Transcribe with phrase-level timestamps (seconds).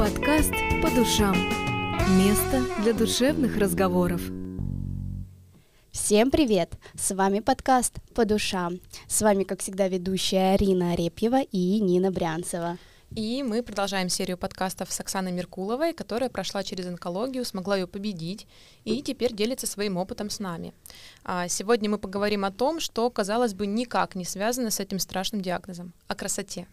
[0.00, 1.36] Подкаст «По душам».
[2.16, 4.22] Место для душевных разговоров.
[5.90, 6.72] Всем привет!
[6.98, 8.80] С вами подкаст «По душам».
[9.06, 12.78] С вами, как всегда, ведущая Арина Арепьева и Нина Брянцева.
[13.14, 18.46] И мы продолжаем серию подкастов с Оксаной Меркуловой, которая прошла через онкологию, смогла ее победить
[18.84, 20.72] и теперь делится своим опытом с нами.
[21.24, 25.42] А сегодня мы поговорим о том, что, казалось бы, никак не связано с этим страшным
[25.42, 26.66] диагнозом, о красоте.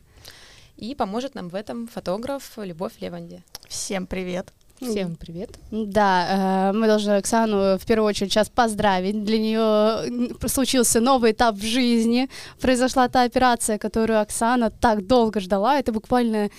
[0.77, 3.43] И поможет нам в этом фотограф Любовь Леванди.
[3.67, 4.53] Всем привет!
[4.79, 5.49] Всем привет.
[5.71, 9.23] Да, э, мы должны Оксану в первую очередь сейчас поздравить.
[9.23, 12.29] Для нее случился новый этап в жизни.
[12.61, 15.79] Произошла та операция, которую Оксана так долго ждала.
[15.79, 16.49] Это буквально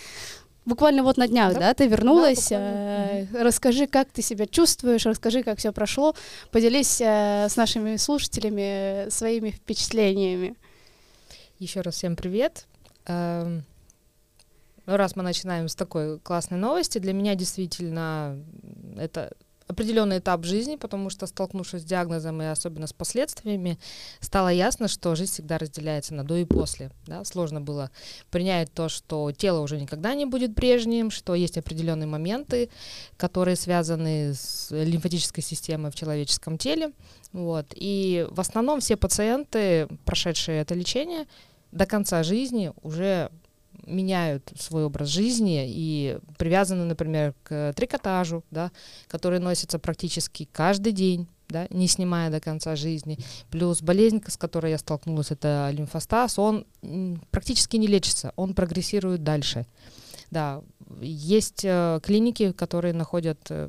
[0.65, 2.48] буквально вот на днях, да, да ты вернулась.
[2.48, 6.17] Да, э, расскажи, как ты себя чувствуешь, расскажи, как все прошло.
[6.51, 10.57] Поделись э, с нашими слушателями своими впечатлениями.
[11.61, 12.67] Еще раз всем привет.
[14.88, 18.42] Ну, раз мы начинаем с такой классной новости, для меня действительно
[18.97, 19.34] это
[19.66, 23.78] определенный этап жизни, потому что, столкнувшись с диагнозом и особенно с последствиями,
[24.20, 26.91] стало ясно, что жизнь всегда разделяется на до и после.
[27.06, 27.22] Да?
[27.27, 27.91] Сложно было
[28.30, 32.70] принять то, что тело уже никогда не будет прежним, что есть определенные моменты,
[33.19, 36.92] которые связаны с лимфатической системой в человеческом теле.
[37.34, 37.67] Вот.
[37.75, 41.27] И в основном все пациенты, прошедшие это лечение,
[41.73, 43.30] до конца жизни уже
[43.89, 48.70] меняют свой образ жизни и привязаны, например, к трикотажу, да,
[49.06, 53.19] который носится практически каждый день, да, не снимая до конца жизни.
[53.50, 56.67] Плюс болезнь, с которой я столкнулась, это лимфостаз, он
[57.30, 59.67] практически не лечится, он прогрессирует дальше.
[60.30, 60.62] Да,
[61.00, 63.69] есть э, клиники, которые находят э,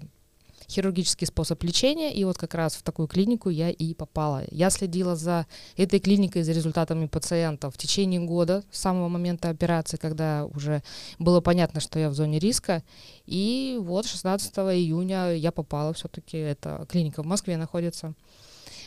[0.70, 4.44] хирургический способ лечения, и вот как раз в такую клинику я и попала.
[4.52, 9.98] Я следила за этой клиникой, за результатами пациентов в течение года, с самого момента операции,
[9.98, 10.84] когда уже
[11.18, 12.84] было понятно, что я в зоне риска,
[13.26, 18.14] и вот 16 июня я попала все-таки, это клиника в Москве находится,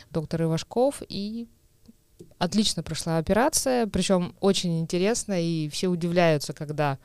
[0.09, 1.47] доктор Ивашков, и
[2.37, 6.97] отлично прошла операция, причем очень интересно, и все удивляются, когда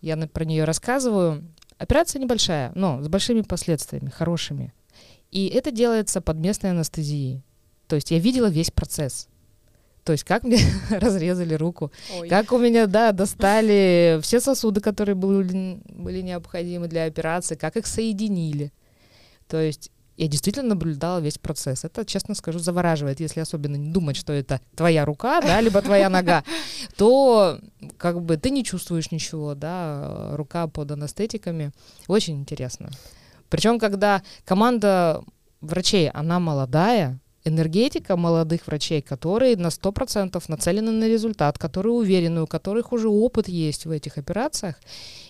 [0.00, 1.44] я про нее рассказываю.
[1.82, 4.72] Операция небольшая, но с большими последствиями, хорошими.
[5.32, 7.42] И это делается под местной анестезией.
[7.88, 9.28] То есть я видела весь процесс.
[10.04, 10.58] То есть как мне
[10.90, 11.90] разрезали руку,
[12.20, 12.28] Ой.
[12.28, 17.88] как у меня, да, достали все сосуды, которые были, были необходимы для операции, как их
[17.88, 18.72] соединили.
[19.48, 21.84] То есть я действительно наблюдала весь процесс.
[21.84, 26.08] Это, честно скажу, завораживает, если особенно не думать, что это твоя рука, да, либо твоя
[26.08, 26.44] нога,
[26.96, 27.58] то
[27.96, 31.72] как бы ты не чувствуешь ничего, да, рука под анестетиками.
[32.08, 32.90] Очень интересно.
[33.48, 35.22] Причем, когда команда
[35.60, 42.46] врачей, она молодая, энергетика молодых врачей, которые на 100% нацелены на результат, которые уверены, у
[42.46, 44.76] которых уже опыт есть в этих операциях,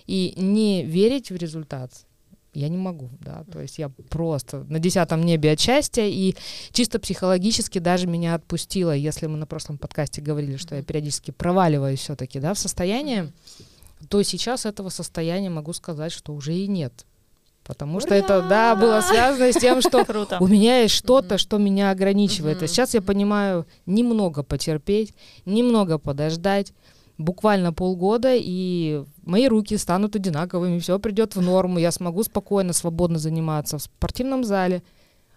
[0.07, 1.91] и не верить в результат,
[2.55, 6.37] я не могу, да, то есть я просто на десятом небе от счастья, и
[6.73, 12.01] чисто психологически даже меня отпустило, если мы на прошлом подкасте говорили, что я периодически проваливаюсь
[12.01, 13.33] все-таки, да, в состояние,
[14.09, 17.07] то сейчас этого состояния могу сказать, что уже и нет.
[17.65, 18.07] Потому Ура!
[18.07, 20.05] что это, да, было связано с тем, что
[20.41, 22.61] у меня есть что-то, что меня ограничивает.
[22.63, 25.15] И сейчас я понимаю немного потерпеть,
[25.45, 26.73] немного подождать,
[27.23, 33.19] буквально полгода, и мои руки станут одинаковыми, все придет в норму, я смогу спокойно, свободно
[33.19, 34.83] заниматься в спортивном зале,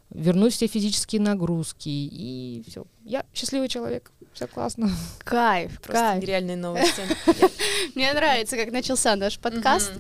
[0.10, 2.86] вернуть все физические нагрузки, и все.
[3.04, 4.12] Я счастливый человек.
[4.34, 4.90] Все классно.
[5.20, 6.22] Кайф, Просто кайф.
[6.22, 7.02] нереальные новости.
[7.96, 9.94] Мне нравится, как начался наш подкаст.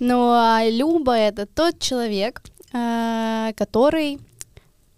[0.00, 2.42] Но Люба— это тот человек,
[2.72, 3.52] а,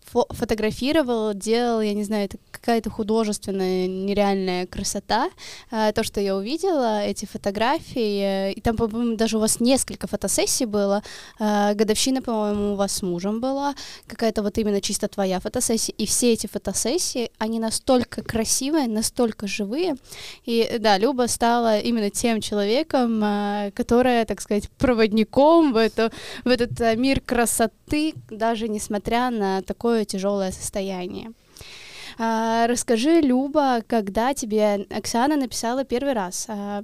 [0.09, 5.31] который фотографировал, делал, я не знаю, это какая-то художественная нереальная красота.
[5.71, 10.07] А, то, что я увидела, эти фотографии, э, и там, по-моему, даже у вас несколько
[10.07, 11.03] фотосессий было.
[11.39, 13.75] А, годовщина, по-моему, у вас с мужем была,
[14.07, 15.95] какая-то вот именно чисто твоя фотосессия.
[15.99, 19.97] И все эти фотосессии, они настолько красивые, настолько живые.
[20.45, 26.11] И да, Люба стала именно тем человеком, а, которая, так сказать, проводником в, это,
[26.45, 31.33] в этот мир красоты, даже несмотря на такое тяжелое состояние.
[32.19, 36.47] А, расскажи, Люба, когда тебе Оксана написала первый раз?
[36.49, 36.83] А,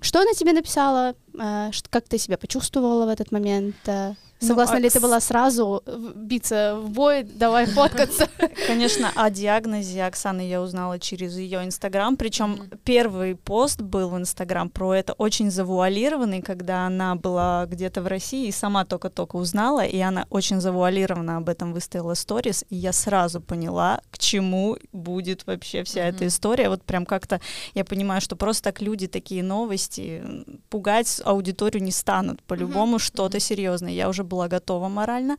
[0.00, 1.14] что она тебе написала?
[1.38, 3.76] А, как ты себя почувствовала в этот момент?
[3.86, 5.82] А, Согласна ну, ли ты была сразу
[6.14, 8.28] биться в бой, давай фоткаться?
[8.66, 12.78] Конечно, о диагнозе Оксаны я узнала через ее Инстаграм, причем mm-hmm.
[12.84, 18.48] первый пост был в Инстаграм про это очень завуалированный, когда она была где-то в России
[18.48, 23.40] и сама только-только узнала, и она очень завуалированно об этом выставила сторис, и я сразу
[23.40, 26.14] поняла, к чему будет вообще вся mm-hmm.
[26.14, 26.68] эта история.
[26.68, 27.40] Вот прям как-то
[27.74, 30.22] я понимаю, что просто так люди такие новости
[30.68, 33.92] пугать аудиторию не станут, по-любому что-то серьезное.
[33.92, 35.36] Я уже была готова морально.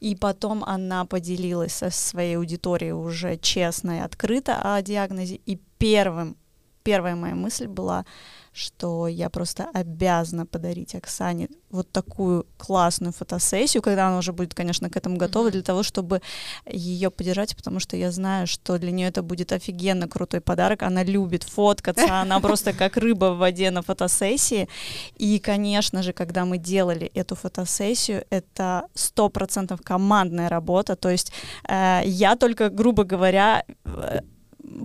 [0.00, 5.40] И потом она поделилась со своей аудиторией уже честно и открыто о диагнозе.
[5.46, 6.36] И первым,
[6.82, 8.04] первая моя мысль была,
[8.52, 14.90] что я просто обязана подарить Оксане вот такую классную фотосессию, когда она уже будет, конечно,
[14.90, 16.20] к этому готова, для того, чтобы
[16.66, 20.82] ее поддержать, потому что я знаю, что для нее это будет офигенно крутой подарок.
[20.82, 24.68] Она любит фоткаться, она просто как рыба в воде на фотосессии.
[25.16, 30.94] И, конечно же, когда мы делали эту фотосессию, это сто процентов командная работа.
[30.94, 31.32] То есть
[31.68, 34.20] э, я только, грубо говоря, э,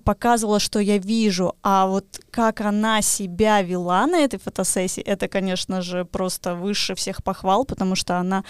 [0.03, 5.81] показывала, что я вижу, а вот как она себя вела на этой фотосессии, это, конечно
[5.81, 8.44] же, просто выше всех похвал, потому что она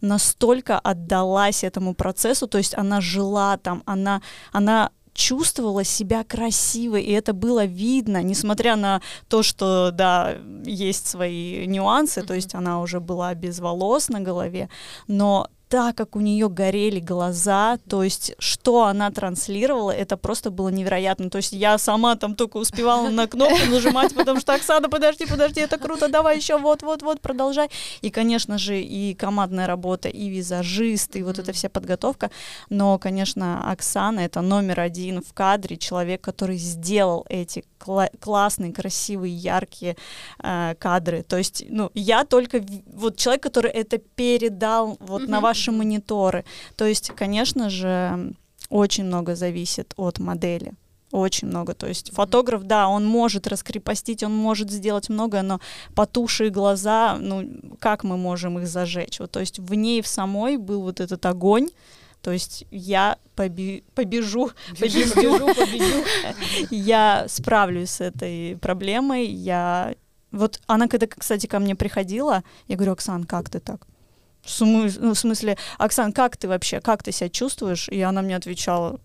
[0.00, 4.22] настолько отдалась этому процессу, то есть она жила там, она,
[4.52, 11.66] она чувствовала себя красивой, и это было видно, несмотря на то, что, да, есть свои
[11.66, 12.26] нюансы, mm-hmm.
[12.26, 14.68] то есть она уже была без волос на голове,
[15.06, 20.68] но так, как у нее горели глаза, то есть что она транслировала, это просто было
[20.68, 21.30] невероятно.
[21.30, 25.60] То есть я сама там только успевала на кнопку нажимать, потому что Оксана, подожди, подожди,
[25.60, 27.70] это круто, давай еще, вот, вот, вот, продолжай.
[28.02, 32.30] И, конечно же, и командная работа, и визажист, и вот эта вся подготовка.
[32.68, 39.34] Но, конечно, Оксана это номер один в кадре, человек, который сделал эти кла- классные, красивые,
[39.34, 39.96] яркие
[40.42, 41.22] э, кадры.
[41.22, 45.28] То есть, ну, я только вот человек, который это передал вот mm-hmm.
[45.28, 46.44] на ваш наши мониторы.
[46.76, 48.32] То есть, конечно же,
[48.68, 50.72] очень много зависит от модели.
[51.12, 51.74] Очень много.
[51.74, 55.60] То есть фотограф, да, он может раскрепостить, он может сделать многое, но
[55.94, 57.48] потушие глаза, ну,
[57.78, 59.20] как мы можем их зажечь?
[59.20, 61.68] Вот, то есть в ней в самой был вот этот огонь,
[62.20, 66.04] то есть я поби побежу, побежу, побежу, побежу.
[66.70, 69.26] я справлюсь с этой проблемой.
[69.26, 69.94] Я
[70.32, 73.86] вот она когда, кстати, ко мне приходила, я говорю, Оксан, как ты так?
[74.44, 77.88] В, смысле, ну, в смысле, Оксан, как ты вообще, как ты себя чувствуешь?
[77.88, 79.00] И она мне отвечала,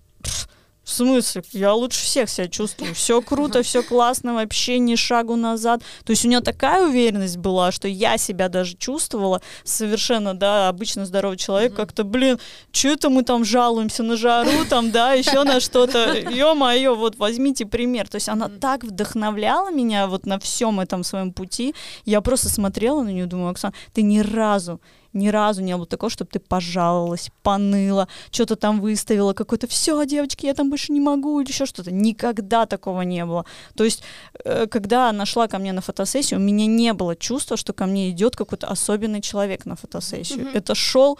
[0.90, 1.44] в смысле?
[1.52, 2.96] Я лучше всех себя чувствую.
[2.96, 5.82] Все круто, все классно, вообще ни шагу назад.
[6.04, 11.06] То есть у нее такая уверенность была, что я себя даже чувствовала совершенно, да, обычно
[11.06, 12.40] здоровый человек, как-то, блин,
[12.72, 16.16] что это мы там жалуемся на жару, там, да, еще на что-то.
[16.18, 18.10] Ё-моё, вот возьмите пример.
[18.10, 21.76] То есть она так вдохновляла меня вот на всем этом своем пути.
[22.06, 24.82] Я просто смотрела на нее, думаю, Оксана, ты ни разу
[25.14, 30.46] ни разу не было такого, чтобы ты пожаловалась, поныла, что-то там выставила, какое-то все, девочки,
[30.46, 31.92] я там больше не могу, или еще что-то.
[31.92, 33.46] Никогда такого не было.
[33.76, 34.04] То есть,
[34.44, 37.86] э, когда она шла ко мне на фотосессию, у меня не было чувства, что ко
[37.86, 40.46] мне идет какой-то особенный человек на фотосессию.
[40.46, 40.58] Mm-hmm.
[40.58, 41.20] Это шел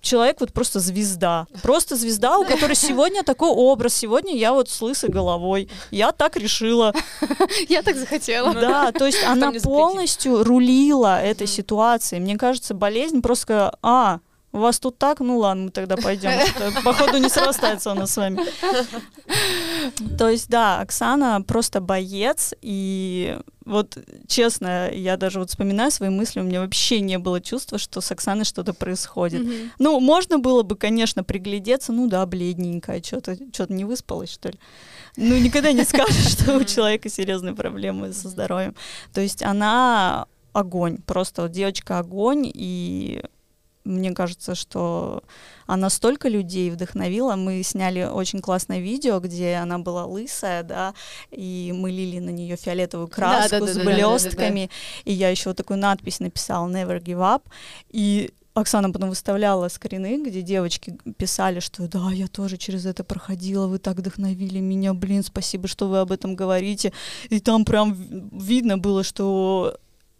[0.00, 1.46] человек вот просто звезда.
[1.62, 3.94] Просто звезда, у которой сегодня такой образ.
[3.94, 5.68] Сегодня я вот с лысой головой.
[5.90, 6.94] Я так решила.
[7.68, 8.52] Я так захотела.
[8.54, 12.20] Да, то есть она полностью рулила этой ситуацией.
[12.20, 14.20] Мне кажется, болезнь просто, а,
[14.52, 15.20] у вас тут так?
[15.20, 16.30] Ну ладно, мы тогда пойдем.
[16.84, 18.40] Походу не срастается она с вами.
[20.18, 23.98] То есть, да, Оксана просто боец, и вот
[24.28, 28.10] честно, я даже вот вспоминаю свои мысли, у меня вообще не было чувства, что с
[28.12, 29.42] Оксаной что-то происходит.
[29.42, 29.70] Mm-hmm.
[29.78, 34.58] Ну, можно было бы, конечно, приглядеться, ну да, бледненькая, что-то что не выспалась, что ли.
[35.16, 38.74] Ну, никогда не скажешь, что у человека серьезные проблемы со здоровьем.
[39.12, 43.22] То есть она огонь, просто вот девочка огонь, и
[43.86, 45.22] мне кажется, что
[45.66, 47.36] она столько людей вдохновила.
[47.36, 50.94] Мы сняли очень классное видео, где она была лысая, да,
[51.30, 54.62] и мы лили на нее фиолетовую краску да, да, да, с блестками.
[54.62, 55.10] Да, да, да.
[55.10, 57.42] И я еще вот такую надпись написала Never Give Up.
[57.90, 63.66] И Оксана потом выставляла скрины, где девочки писали, что да, я тоже через это проходила,
[63.66, 66.92] вы так вдохновили меня, блин, спасибо, что вы об этом говорите.
[67.28, 67.94] И там прям
[68.32, 69.76] видно было, что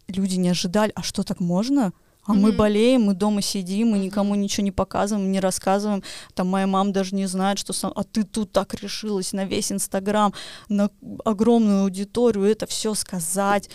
[0.06, 1.92] люди не ожидали, а что так можно?
[2.26, 2.38] А mm-hmm.
[2.38, 6.02] мы болеем, мы дома сидим, мы никому ничего не показываем, не рассказываем.
[6.34, 7.92] Там моя мама даже не знает, что сам...
[7.94, 10.34] А ты тут так решилась на весь Инстаграм,
[10.68, 10.90] на
[11.24, 13.70] огромную аудиторию это все сказать.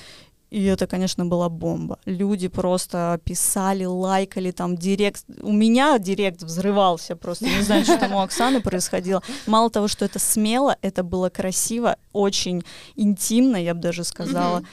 [0.49, 1.97] И это, конечно, была бомба.
[2.03, 5.23] Люди просто писали, лайкали, там директ.
[5.41, 7.45] У меня директ взрывался просто.
[7.45, 9.23] Не знаю, что там у Оксаны происходило.
[9.47, 12.63] Мало того, что это смело, это было красиво, очень
[12.97, 14.63] интимно, я бы даже сказала.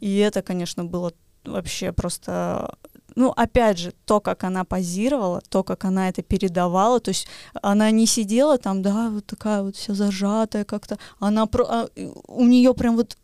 [0.00, 1.12] И это, конечно, было
[1.44, 2.74] вообще просто
[3.16, 7.26] ну, опять же, то, как она позировала, то, как она это передавала, то есть
[7.62, 11.88] она не сидела там, да, вот такая вот вся зажатая как-то, она про, а,
[12.28, 13.16] у нее прям вот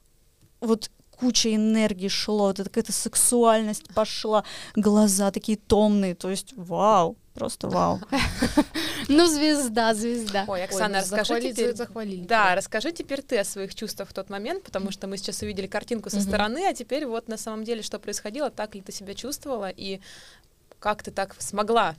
[0.61, 4.45] вот куча энергии шло, это какая-то сексуальность пошла,
[4.75, 8.01] глаза такие томные, то есть вау, Просто вау.
[9.09, 10.45] Ну, звезда, звезда.
[10.47, 11.75] Ой, Оксана, Ой, расскажи теперь...
[11.75, 12.25] захвалили.
[12.25, 15.67] Да, расскажи теперь ты о своих чувствах в тот момент, потому что мы сейчас увидели
[15.67, 19.15] картинку со стороны, а теперь вот на самом деле что происходило, так ли ты себя
[19.15, 20.01] чувствовала и
[20.79, 21.97] как ты так смогла?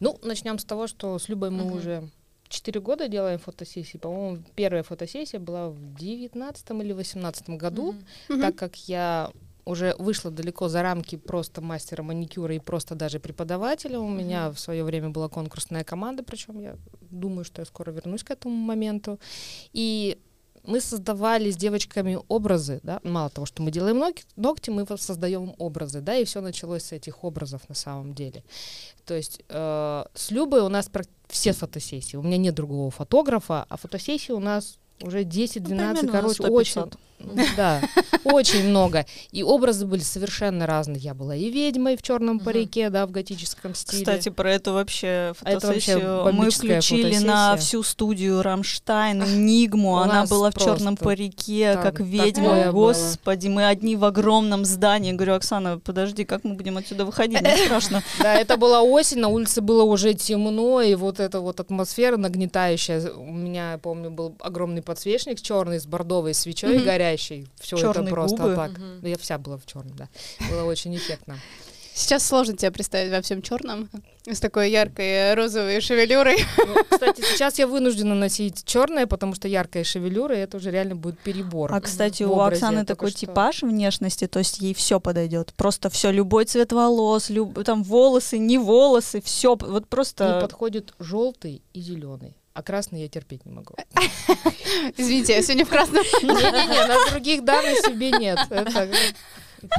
[0.00, 2.08] Ну, начнем с того, что с Любой мы уже
[2.48, 3.98] 4 года делаем фотосессии.
[3.98, 7.94] По-моему, первая фотосессия была в 19 или 18 году,
[8.28, 9.30] так как я
[9.64, 13.98] уже вышла далеко за рамки просто мастера маникюра и просто даже преподавателя.
[13.98, 16.76] У меня в свое время была конкурсная команда, причем я
[17.10, 19.18] думаю, что я скоро вернусь к этому моменту.
[19.72, 20.18] И
[20.64, 25.54] мы создавали с девочками образы, да, мало того, что мы делаем ногти, ногти мы создаем
[25.58, 28.44] образы, да, и все началось с этих образов на самом деле.
[29.04, 30.90] То есть э, с Любой у нас
[31.28, 36.12] все фотосессии, у меня нет другого фотографа, а фотосессии у нас уже 10-12, примерно на
[36.12, 36.50] короче, 100-500.
[36.50, 36.90] очень,
[37.56, 37.80] да,
[38.24, 39.06] очень много.
[39.32, 40.98] И образы были совершенно разные.
[40.98, 44.04] Я была и ведьмой в черном парике, да, в готическом стиле.
[44.04, 49.98] Кстати, про эту вообще это вообще фотосессию мы включили на всю студию Рамштайн, Нигму.
[49.98, 52.72] Она была в черном парике, как ведьма.
[52.72, 55.12] Господи, мы одни в огромном здании.
[55.12, 57.40] Говорю, Оксана, подожди, как мы будем отсюда выходить?
[57.40, 58.02] Мне страшно.
[58.18, 63.10] Да, это была осень, на улице было уже темно, и вот эта вот атмосфера нагнетающая.
[63.12, 66.84] У меня, помню, был огромный подсвечник черный с бордовой свечой Мгм.
[67.14, 67.46] Горящей.
[67.60, 68.54] Все это Чёрные просто губы.
[68.54, 68.70] так.
[68.72, 69.00] Мгм.
[69.02, 70.08] Ну, я вся была в черном, да.
[70.50, 71.38] Было очень эффектно.
[71.96, 73.88] Сейчас сложно тебя представить во всем черном,
[74.26, 76.44] с такой яркой розовой шевелюрой.
[76.58, 80.96] Ну, кстати, сейчас я вынуждена носить черное, потому что яркая шевелюра, и это уже реально
[80.96, 81.72] будет перебор.
[81.72, 83.20] А, кстати, у образе, Оксаны только такой что.
[83.20, 85.54] типаж внешности, то есть ей все подойдет.
[85.56, 90.40] Просто все, любой цвет волос, люб- там волосы, не волосы, все, вот просто...
[90.40, 92.34] подходит желтый и зеленый.
[92.54, 93.74] А красный я терпеть не могу.
[94.96, 96.04] Извините, я сегодня в красном.
[96.22, 98.38] Не-не-не, на других да, на себе нет.
[98.48, 98.90] Это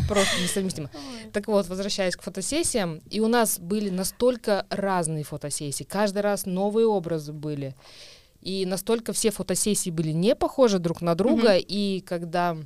[0.09, 0.89] просто несовместимо.
[1.31, 6.85] Так вот, возвращаясь к фотосессиям, и у нас были настолько разные фотосессии, каждый раз новые
[6.85, 7.75] образы были,
[8.41, 12.57] и настолько все фотосессии были не похожи друг на друга, и когда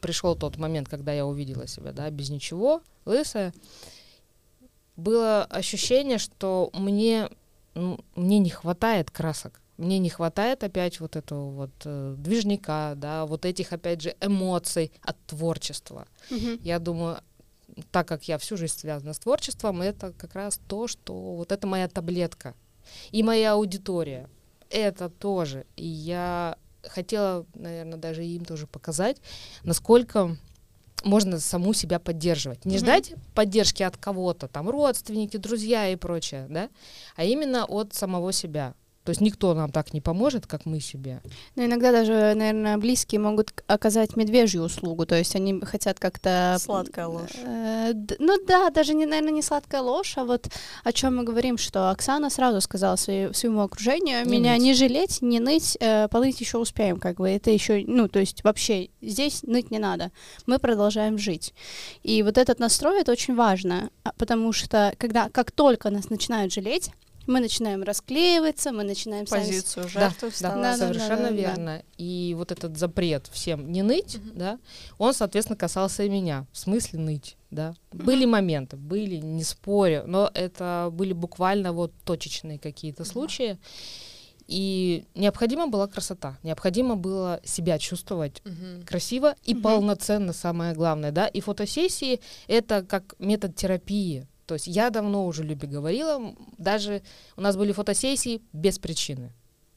[0.00, 3.54] пришел тот момент, когда я увидела себя, да, без ничего, лысая,
[4.96, 7.30] было ощущение, что мне,
[7.74, 9.60] ну, мне не хватает красок.
[9.76, 14.92] Мне не хватает опять вот этого вот э, движника, да, вот этих опять же эмоций
[15.02, 16.06] от творчества.
[16.30, 16.60] Мгм.
[16.62, 17.18] Я думаю,
[17.90, 21.66] так как я всю жизнь связана с творчеством, это как раз то, что вот это
[21.66, 22.54] моя таблетка.
[23.10, 24.28] И моя аудитория.
[24.70, 25.66] Это тоже.
[25.76, 29.20] И я хотела, наверное, даже им тоже показать,
[29.62, 30.36] насколько
[31.04, 32.64] можно саму себя поддерживать.
[32.64, 32.84] Не Мгм.
[32.84, 36.68] ждать поддержки от кого-то, там родственники, друзья и прочее, да,
[37.16, 38.74] а именно от самого себя.
[39.04, 41.20] То есть никто нам так не поможет, как мы себе.
[41.56, 46.56] Но иногда даже, наверное, близкие могут оказать медвежью услугу, то есть они хотят как-то...
[46.58, 47.30] Сладкая ложь.
[47.44, 50.48] Э, ну да, даже, не, наверное, не сладкая ложь, а вот
[50.84, 54.62] о чем мы говорим, что Оксана сразу сказала своей- своему окружению, Не меня ныть.
[54.62, 58.42] не жалеть, не ныть, э, полыть еще успеем, как бы это еще, ну, то есть
[58.42, 60.12] вообще здесь ныть не надо,
[60.46, 61.52] мы продолжаем жить.
[62.02, 66.52] И вот этот настрой, это очень важно, а, потому что когда, как только нас начинают
[66.54, 66.90] жалеть,
[67.26, 70.54] мы начинаем расклеиваться, мы начинаем сами Позицию Да, жертвы да.
[70.54, 71.34] Да, да, совершенно да, да.
[71.34, 71.82] верно.
[71.96, 74.38] И вот этот запрет всем не ныть, Мгм.
[74.38, 74.58] да,
[74.98, 76.46] он, соответственно, касался и меня.
[76.52, 77.74] В смысле ныть, да.
[77.92, 83.58] Были моменты, были, не спорю, но это были буквально вот точечные какие-то случаи.
[84.46, 88.82] И необходима была красота, необходимо было себя чувствовать Мгм.
[88.84, 89.62] красиво и Мгм.
[89.62, 91.26] полноценно, самое главное, да.
[91.26, 94.26] И фотосессии— это как метод терапии.
[94.46, 97.02] То есть я давно уже Любе говорила, даже
[97.36, 99.32] у нас были фотосессии без причины.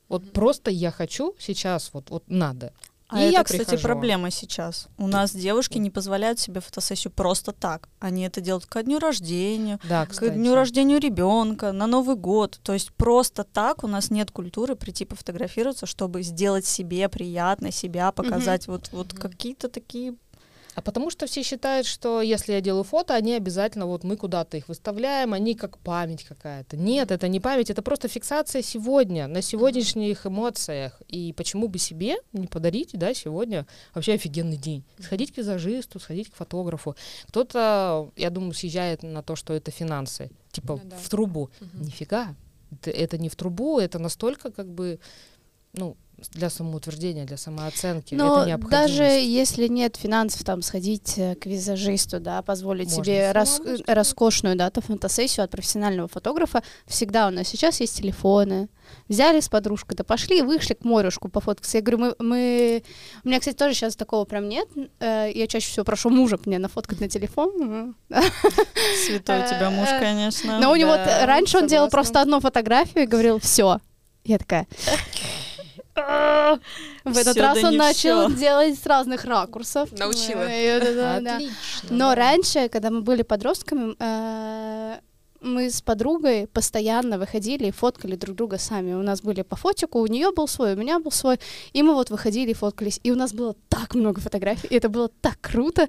[0.10, 0.32] Вот Мгм.
[0.32, 2.74] просто я хочу сейчас, вот, вот надо.
[3.10, 3.84] А И это, я кстати, прихожу.
[3.84, 4.90] проблема сейчас.
[4.98, 7.88] У нас девушки не позволяют себе фотосессию просто так.
[8.00, 12.60] Они это делают ко дню рождения, Да, к дню рождения ребенка, на Новый год.
[12.64, 18.12] То есть просто так у нас нет культуры прийти пофотографироваться, чтобы сделать себе приятно, себя
[18.12, 18.68] показать.
[18.68, 19.22] Вот, вот Мгм.
[19.22, 20.16] какие-то такие...
[20.78, 24.58] А потому что все считают, что если я делаю фото, они обязательно, вот мы куда-то
[24.58, 26.78] их выставляем, они как память какая-то.
[26.78, 31.02] Нет, это не память, это просто фиксация сегодня, на сегодняшних эмоциях.
[31.08, 33.66] И почему бы себе не подарить, да, сегодня
[33.96, 34.84] вообще офигенный день.
[35.00, 36.96] Сходить к визажисту, сходить к фотографу.
[37.30, 40.96] Кто-то, я думаю, съезжает на то, что это финансы, типа Ну да.
[40.96, 41.50] в трубу.
[41.60, 41.86] Мгм.
[41.86, 42.36] Нифига,
[42.70, 45.00] это, это не в трубу, это настолько как бы,
[45.74, 45.98] ну,
[46.32, 48.16] для самоутверждения, для самооценки.
[48.16, 53.32] Но это даже если нет финансов, там, сходить э, к визажисту, да, позволить Можно себе
[53.32, 58.68] рас- э, роскошную, да, то фотосессию от профессионального фотографа, всегда у нас сейчас есть телефоны.
[59.10, 61.78] Взяли с подружкой, да пошли, вышли к морюшку пофоткаться.
[61.78, 62.84] Я говорю, мы, мы...
[63.24, 64.68] У меня, кстати, тоже сейчас такого прям нет.
[65.00, 67.96] Э, Я чаще всего прошу мужа мне нафоткать на телефон.
[69.06, 70.60] Святой у тебя муж, конечно.
[70.60, 73.80] Но у него раньше он делал просто одну фотографию и говорил, все.
[74.24, 74.68] Я такая...
[77.04, 79.92] В этот раз он начал делать с разных ракурсов.
[79.92, 80.46] Научила.
[81.36, 81.88] Отлично.
[81.90, 85.00] Но раньше, когда мы были подростками, э,
[85.42, 88.94] мы с подругой постоянно выходили и фоткали друг друга сами.
[88.94, 91.40] У нас были по фотику, у нее был свой, у меня был свой,
[91.74, 93.00] и мы вот выходили и фоткались.
[93.04, 95.88] И у нас было так много фотографий, и это было так круто,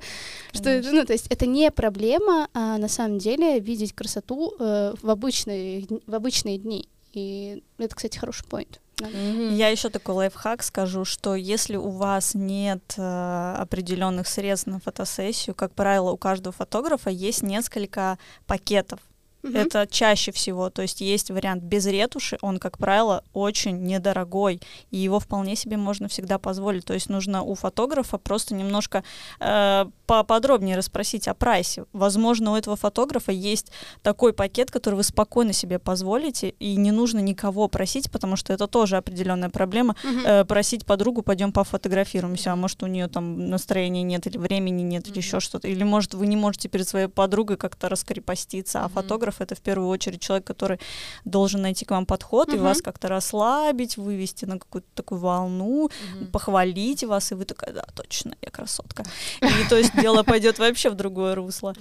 [0.52, 4.94] что, это, ну, то есть это не проблема, а на самом деле видеть красоту э,
[5.00, 6.88] в, обычные, дни- в обычные дни.
[7.12, 8.80] И это, кстати, хороший поинт.
[9.00, 15.54] Я еще такой лайфхак скажу, что если у вас нет э, определенных средств на фотосессию,
[15.54, 19.00] как правило, у каждого фотографа есть несколько пакетов.
[19.48, 19.56] Мгм.
[19.56, 24.96] Это чаще всего, то есть есть вариант без ретуши, он, как правило, очень недорогой, и
[24.98, 26.84] его вполне себе можно всегда позволить.
[26.84, 29.02] То есть нужно у фотографа просто немножко
[29.40, 31.84] э, поподробнее расспросить о прайсе.
[31.92, 37.18] Возможно, у этого фотографа есть такой пакет, который вы спокойно себе позволите, и не нужно
[37.20, 39.96] никого просить, потому что это тоже определенная проблема.
[40.02, 40.26] Мгм.
[40.26, 45.04] Э, просить подругу, пойдем пофотографируемся, а может у нее там настроения нет или времени нет
[45.04, 45.18] или Мгм.
[45.18, 48.92] еще что-то, или может вы не можете перед своей подругой как-то раскрепоститься, а Мгм.
[48.94, 50.78] фотограф это в первую очередь человек, который
[51.24, 52.64] должен найти к вам подход и Мгм.
[52.64, 56.26] вас как-то расслабить, вывести на какую-то такую волну, Мгм.
[56.32, 59.04] похвалить вас, и вы такая, да, точно, я красотка.
[59.42, 61.74] И то есть дело пойдет вообще в другое русло,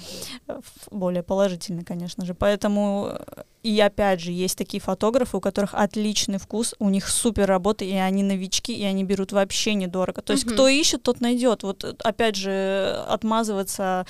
[0.47, 0.59] Э,
[0.91, 2.33] более положительно, конечно же.
[2.33, 7.47] Поэтому э, и опять же есть такие фотографы, у которых отличный вкус, у них супер
[7.47, 10.21] работа, и они новички, и они берут вообще недорого.
[10.21, 10.53] То есть Мгм.
[10.53, 11.63] кто ищет, тот найдет.
[11.63, 14.05] Вот э, опять же отмазываться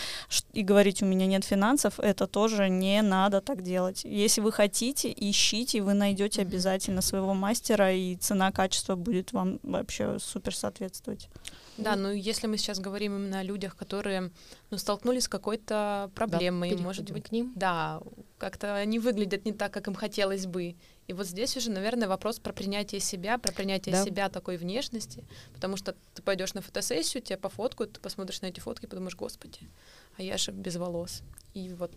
[0.54, 4.02] и говорить у меня нет финансов, это тоже не надо так делать.
[4.04, 10.56] Если вы хотите, ищите, вы найдете обязательно своего мастера, и цена-качество будет вам вообще супер
[10.56, 11.30] соответствовать.
[11.78, 14.32] Да, ну если мы сейчас говорим именно о людях, которые
[14.72, 17.54] ну, столкнулись с какой-то проблемой, Да, может быть, к ним.
[17.56, 18.02] да,
[18.38, 20.76] как-то они выглядят не так, как им хотелось бы.
[21.08, 24.04] И вот здесь уже, наверное, вопрос про принятие себя, про принятие Да.
[24.04, 28.60] себя такой внешности, потому что ты пойдешь на фотосессию, тебя пофоткают, ты посмотришь на эти
[28.60, 29.60] фотки и подумаешь, господи,
[30.18, 31.22] а я же без волос.
[31.54, 31.92] И вот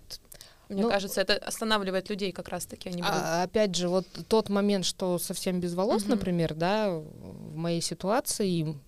[0.69, 2.89] мне Ну, кажется, это останавливает людей как раз-таки.
[2.91, 6.11] Они будут- А, опять же, вот тот момент, что совсем без волос, Мгм.
[6.13, 8.79] например, да, в моей ситуации,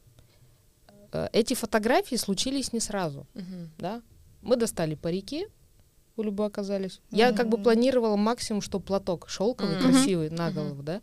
[1.32, 3.70] эти фотографии случились не сразу, Мгм.
[3.78, 4.02] да.
[4.42, 5.46] Мы достали парики,
[6.16, 7.00] у Любы оказались.
[7.10, 9.82] Я как бы планировала максимум, что платок шелковый, Мгм.
[9.92, 11.00] красивый, на голову, да.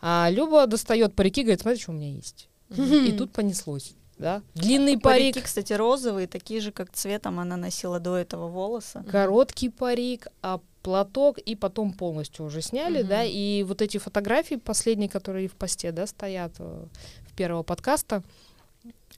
[0.00, 2.48] А Люба достает парики, говорит, смотри, что у меня есть.
[2.76, 4.42] И тут понеслось, да.
[4.54, 9.04] Длинный парик, Парики, кстати, розовые, такие же, как цветом она носила до этого волоса.
[9.10, 13.08] короткий парик, а платок, и потом полностью уже сняли, Мгм.
[13.08, 16.86] да, и вот эти фотографии последние, которые в посте, да, стоят э,
[17.28, 18.22] в первого подкаста,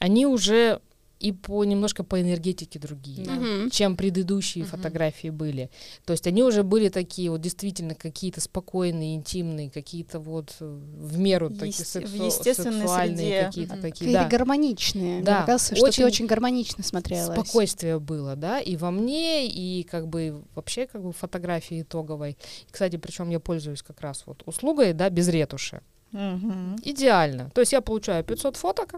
[0.03, 0.81] они уже
[1.21, 3.71] и по немножко по энергетике другие, Да.
[3.71, 4.71] Чем предыдущие Мгм.
[4.73, 5.71] фотографии были.
[6.05, 11.19] То есть они уже были такие вот действительно какие-то спокойные, интимные, какие-то вот э, в
[11.19, 13.45] меру такие Есте- в сексу- естественной сексуальные среде.
[13.47, 13.83] какие-то Мгм.
[13.83, 14.29] такие, да.
[14.29, 15.15] Гармоничные.
[15.19, 17.33] Мне Да, кажется, что очень ты очень гармонично смотрелась.
[17.41, 22.33] спокойствие было, да, и во мне, и как бы вообще как бы фотографии итоговой.
[22.33, 25.83] И, кстати, причем я пользуюсь как раз вот услугой, да, без ретуши.
[26.11, 26.79] Мгм.
[26.83, 27.51] Идеально.
[27.55, 28.95] То есть я получаю 500 фоток,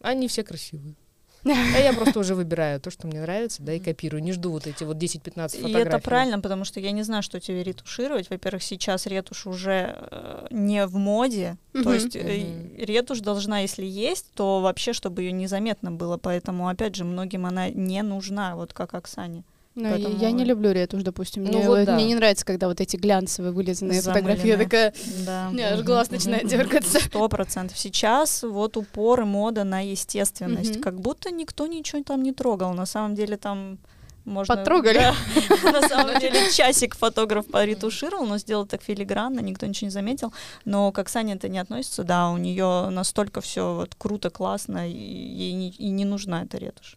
[0.00, 0.94] они все красивые.
[1.44, 4.22] А я просто уже выбираю то, что мне нравится, да, и копирую.
[4.22, 5.78] Не жду вот эти вот 10-15 И фотографий.
[5.88, 8.28] это правильно, потому что я не знаю, что тебе ретушировать.
[8.28, 11.56] Во-первых, сейчас ретушь уже э, не в моде.
[11.72, 11.92] То Мгм.
[11.94, 16.18] есть э, ретушь должна, если есть, то вообще, чтобы ее незаметно было.
[16.18, 19.42] Поэтому, опять же, многим она не нужна, вот как Оксане.
[19.76, 21.44] Ну, я- Поэтому- Я не люблю ретушь, допустим.
[21.44, 21.94] Ну мне, вот да.
[21.94, 24.48] мне не нравится, когда вот эти глянцевые вылизанные фотографии.
[24.48, 24.92] Я такая,
[25.24, 25.48] Да.
[25.50, 26.98] у меня аж глаз начинает дергаться.
[27.00, 27.78] Сто процентов.
[27.78, 30.72] Сейчас вот упор и мода на естественность.
[30.74, 30.82] Мгм.
[30.82, 32.74] Как будто никто ничего там не трогал.
[32.74, 33.78] На самом деле там
[34.24, 34.56] можно...
[34.56, 34.98] Потрогали.
[34.98, 35.14] Да.
[35.72, 40.32] На самом деле часик фотограф поретушировал, но сделал так филигранно, никто ничего не заметил.
[40.64, 44.92] Но к Оксане это не относится, да, у нее настолько все вот круто, классно, и
[44.92, 46.96] ей не, и не нужна эта ретушь.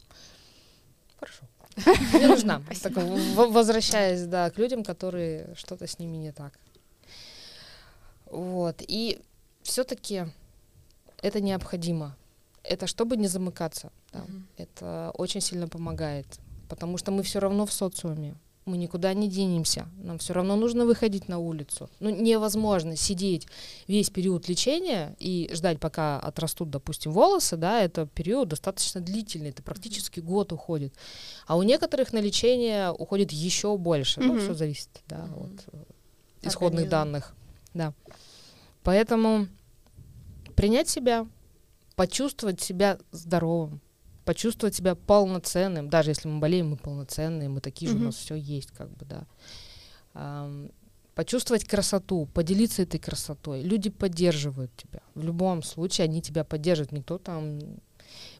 [1.19, 1.43] Хорошо.
[2.13, 2.61] Не нужна.
[2.81, 6.53] Так, возвращаясь, да, к людям, которые что-то с ними не так.
[8.25, 8.81] Вот.
[8.87, 9.19] И
[9.63, 10.25] все-таки
[11.21, 12.15] это необходимо.
[12.63, 13.91] Это чтобы не замыкаться.
[14.11, 14.19] да.
[14.19, 14.47] Мгм.
[14.57, 16.27] Это очень сильно помогает.
[16.69, 18.35] Потому что мы все равно в социуме.
[18.65, 19.87] Мы никуда не денемся.
[19.97, 21.89] Нам все равно нужно выходить на улицу.
[21.99, 23.47] Ну, невозможно сидеть
[23.87, 29.63] весь период лечения и ждать, пока отрастут, допустим, волосы, да, это период достаточно длительный, это
[29.63, 30.93] практически год уходит.
[31.45, 34.21] А у некоторых на лечение уходит еще больше.
[34.21, 34.25] Mm-hmm.
[34.25, 35.43] Ну, все зависит, да, mm-hmm.
[35.43, 36.89] от э, исходных Организм.
[36.89, 37.35] данных.
[37.73, 37.93] Да.
[38.83, 39.47] Поэтому
[40.55, 41.27] принять себя,
[41.95, 43.81] почувствовать себя здоровым,
[44.25, 48.01] почувствовать себя полноценным, даже если мы болеем, мы полноценные, мы такие же, mm-hmm.
[48.01, 50.47] у нас все есть, как бы, да.
[51.15, 53.61] Почувствовать красоту, поделиться этой красотой.
[53.61, 55.01] Люди поддерживают тебя.
[55.13, 56.91] В любом случае они тебя поддерживают.
[56.91, 57.59] Никто там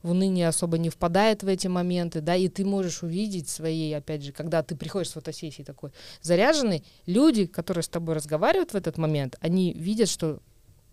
[0.01, 4.23] в уныние особо не впадает в эти моменты, да, и ты можешь увидеть своей, опять
[4.23, 5.91] же, когда ты приходишь с фотосессии такой
[6.21, 10.39] заряженный, люди, которые с тобой разговаривают в этот момент, они видят, что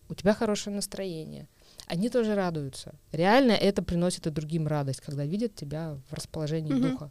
[0.08, 1.48] у тебя хорошее настроение,
[1.90, 2.94] они тоже радуются.
[3.10, 6.90] Реально это приносит и другим радость, когда видят тебя в расположении mm-hmm.
[6.90, 7.10] духа.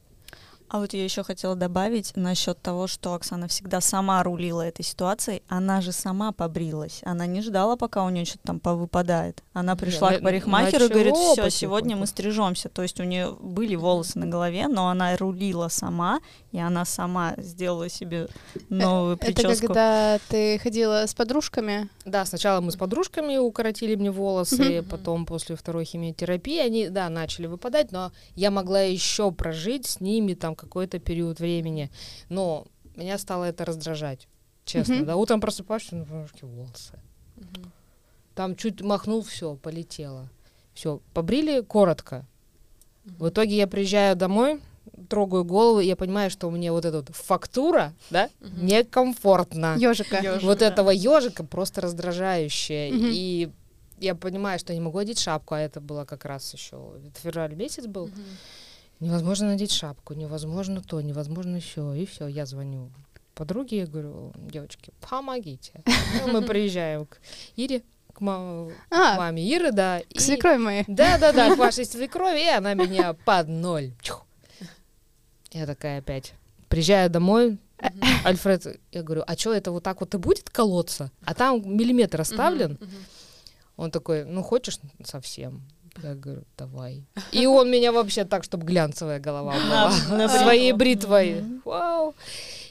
[0.70, 5.42] А вот я еще хотела добавить насчет того, что Оксана всегда сама рулила этой ситуацией.
[5.48, 7.02] Она же сама побрилась.
[7.04, 9.44] Она не ждала, пока у нее что-то там повыпадает.
[9.54, 12.70] Она пришла я, к парикмахеру и говорит, все, сегодня мы стрижемся.
[12.70, 16.20] То есть у нее были волосы на голове, но она рулила сама,
[16.52, 18.28] и она сама сделала себе
[18.70, 19.50] новую это прическу.
[19.50, 21.90] Это когда ты ходила с подружками?
[22.06, 27.48] Да, сначала мы с подружками укоротили мне волосы, потом после второй химиотерапии они, да, начали
[27.48, 31.92] выпадать, но я могла еще прожить с ними там какой-то период времени.
[32.30, 34.28] Но меня стало это раздражать,
[34.66, 34.94] честно.
[34.94, 35.06] Mm-hmm.
[35.06, 36.06] Да, утром просыпаешься, ну,
[36.42, 37.00] волосы.
[37.38, 37.68] Mm-hmm.
[38.36, 40.30] Там чуть махнул, все, полетело.
[40.74, 42.26] Все, побрили коротко.
[43.04, 44.62] В итоге я приезжаю домой,
[45.10, 48.64] трогаю голову, и я понимаю, что у меня вот эта вот фактура, да, mm-hmm.
[48.64, 49.76] некомфортно.
[49.78, 50.40] Ежика.
[50.42, 50.68] Вот да.
[50.68, 52.90] этого ежика просто раздражающая.
[52.90, 53.12] Mm-hmm.
[53.12, 53.50] И
[54.00, 57.56] я понимаю, что я не могу одеть шапку, а это было как раз еще февраль
[57.56, 58.08] месяц был.
[58.08, 58.24] Mm-hmm.
[59.02, 61.98] Невозможно надеть шапку, невозможно то, невозможно еще.
[61.98, 62.92] И все, я звоню
[63.40, 65.82] подруге, я говорю, девочки, помогите.
[66.20, 67.20] Ну, мы приезжаем к
[67.56, 70.02] Ире, к, мам, а, к маме Иры, да.
[70.02, 70.20] К и...
[70.20, 70.84] свекрови моей.
[70.88, 73.94] Да-да-да, к вашей свекрови, и она меня под ноль.
[74.02, 74.26] Чух.
[75.52, 76.34] Я такая опять.
[76.68, 77.58] Приезжаю домой,
[78.24, 81.12] Альфред, я говорю, а что это вот так вот и будет колоться?
[81.24, 82.78] А там миллиметр оставлен.
[83.76, 85.64] Он такой, ну хочешь совсем?
[86.04, 87.04] Я говорю, давай.
[87.32, 90.28] И он меня вообще так, чтобы глянцевая голова была.
[90.30, 91.44] Своей бритвой.
[91.66, 92.16] Вау.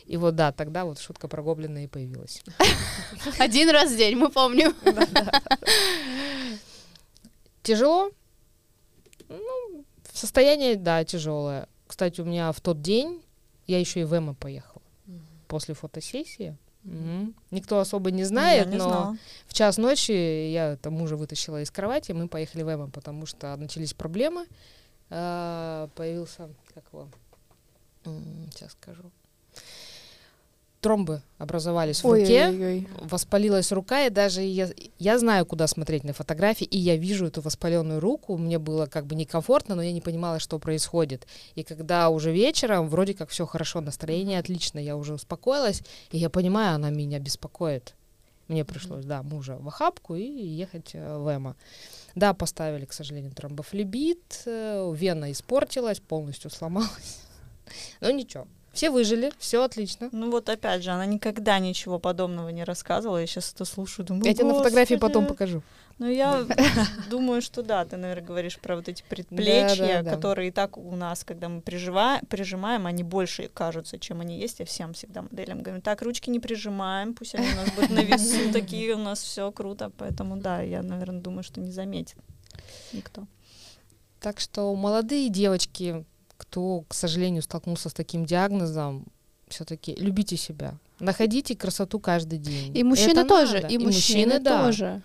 [0.06, 2.42] И вот да, тогда вот шутка про гоблина и появилась.
[3.38, 4.74] Один раз в день, мы помним.
[7.62, 8.10] Тяжело?
[9.28, 11.68] Ну, состояние, да, тяжелое.
[11.88, 13.24] Кстати, у меня в тот день
[13.66, 14.82] я еще и в Эмо поехала.
[15.48, 16.56] После фотосессии.
[16.84, 17.32] Угу.
[17.50, 19.18] Никто особо не знает, не но знала.
[19.46, 20.12] в час ночи
[20.52, 24.46] я там мужа вытащила из кровати, мы поехали в Эмо, потому что начались проблемы.
[25.10, 27.08] А, появился, как его,
[28.52, 29.10] сейчас скажу,
[30.80, 32.88] тромбы образовались в ой, руке, ой, ой.
[33.00, 37.40] воспалилась рука, и даже я, я знаю, куда смотреть на фотографии, и я вижу эту
[37.40, 41.26] воспаленную руку, мне было как бы некомфортно, но я не понимала, что происходит.
[41.54, 46.30] И когда уже вечером, вроде как все хорошо, настроение отлично, я уже успокоилась, и я
[46.30, 47.94] понимаю, она меня беспокоит.
[48.48, 51.54] Мне пришлось, да, мужа в охапку и ехать э, в Эмо.
[52.14, 57.20] Да, поставили, к сожалению, тромбофлебит, э, вена испортилась, полностью сломалась.
[58.00, 60.08] Но ничего, все выжили, все отлично.
[60.12, 63.18] Ну вот опять же, она никогда ничего подобного не рассказывала.
[63.18, 64.26] Я сейчас это слушаю, думаю.
[64.26, 65.62] Я тебе на фотографии потом покажу.
[65.98, 66.46] Ну я
[67.10, 71.24] думаю, что да, ты, наверное, говоришь про вот эти предплечья, которые и так у нас,
[71.24, 74.60] когда мы прижимаем, они больше кажутся, чем они есть.
[74.60, 78.00] Я всем всегда моделям говорю, так, ручки не прижимаем, пусть они у нас будут на
[78.00, 79.90] весу такие, у нас все круто.
[79.98, 82.16] Поэтому да, я, наверное, думаю, что не заметит
[82.92, 83.26] никто.
[84.20, 86.04] Так что молодые девочки,
[86.38, 89.04] кто, к сожалению, столкнулся с таким диагнозом,
[89.48, 90.74] все-таки любите себя.
[91.00, 92.76] Находите красоту каждый день.
[92.76, 93.54] И мужчины Это тоже.
[93.56, 93.66] Надо.
[93.68, 94.64] И, и мужчины, мужчины да.
[94.64, 95.02] тоже.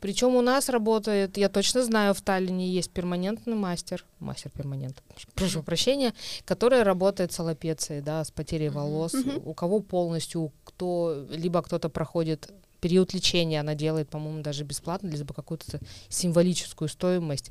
[0.00, 5.02] Причем у нас работает, я точно знаю, в Таллине есть перманентный мастер, мастер перманент,
[5.34, 6.14] прошу прощения,
[6.46, 9.12] который работает с аллопецией, да, с потерей волос.
[9.12, 9.42] Mm-hmm.
[9.44, 15.34] У кого полностью, кто, либо кто-то проходит период лечения, она делает, по-моему, даже бесплатно, либо
[15.34, 17.50] какую-то символическую стоимость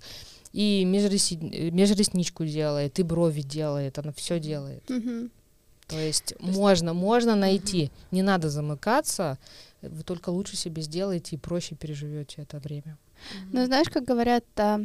[0.54, 1.32] и межрес...
[1.32, 4.84] межресничку делает, и брови делает, она все делает.
[4.90, 5.30] Mm-hmm.
[5.88, 8.08] То есть То можно, можно найти, mm-hmm.
[8.12, 9.38] не надо замыкаться,
[9.82, 12.98] вы только лучше себе сделаете и проще переживете это время.
[13.52, 14.82] Ну, знаешь, как говорят, а,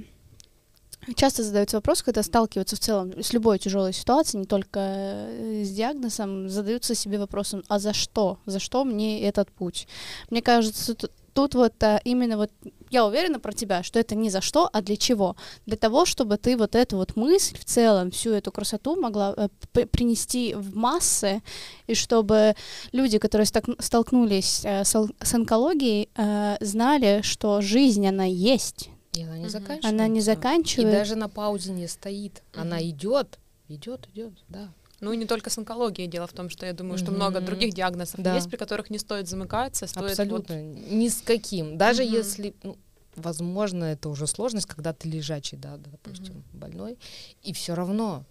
[1.14, 5.70] часто задаются вопрос, когда сталкиваются в целом с любой тяжелой ситуацией, не только э, с
[5.70, 8.38] диагнозом, задаются себе вопросом, а за что?
[8.46, 9.86] За что мне этот путь?
[10.30, 10.96] Мне кажется,
[11.34, 12.50] тут вот а, именно вот
[12.90, 15.34] я уверена про тебя, что это не за что, а для чего?
[15.66, 19.48] Для того, чтобы ты вот эту вот мысль в целом, всю эту красоту могла э,
[19.72, 21.42] п- принести в массы,
[21.88, 22.54] и чтобы
[22.92, 23.46] люди, которые
[23.80, 29.88] столкнулись э, с, с онкологией, э, знали, что жизнь, она есть, И она не заканчивается.
[29.88, 30.98] она не И заканчивается.
[30.98, 32.42] даже на паузе не стоит.
[32.54, 34.68] Она идет, идет, идет, да.
[35.04, 36.08] Ну и не только с онкологией.
[36.08, 38.34] Дело в том, что я думаю, что много других диагнозов Да.
[38.36, 40.62] есть, при которых не стоит замыкаться, стоит Абсолютно.
[40.62, 41.76] Ни с каким.
[41.76, 42.12] Даже Мгм.
[42.14, 42.76] если, ну,
[43.14, 46.96] возможно, это уже сложность, когда ты лежачий, да, допустим, больной,
[47.42, 48.24] и все равно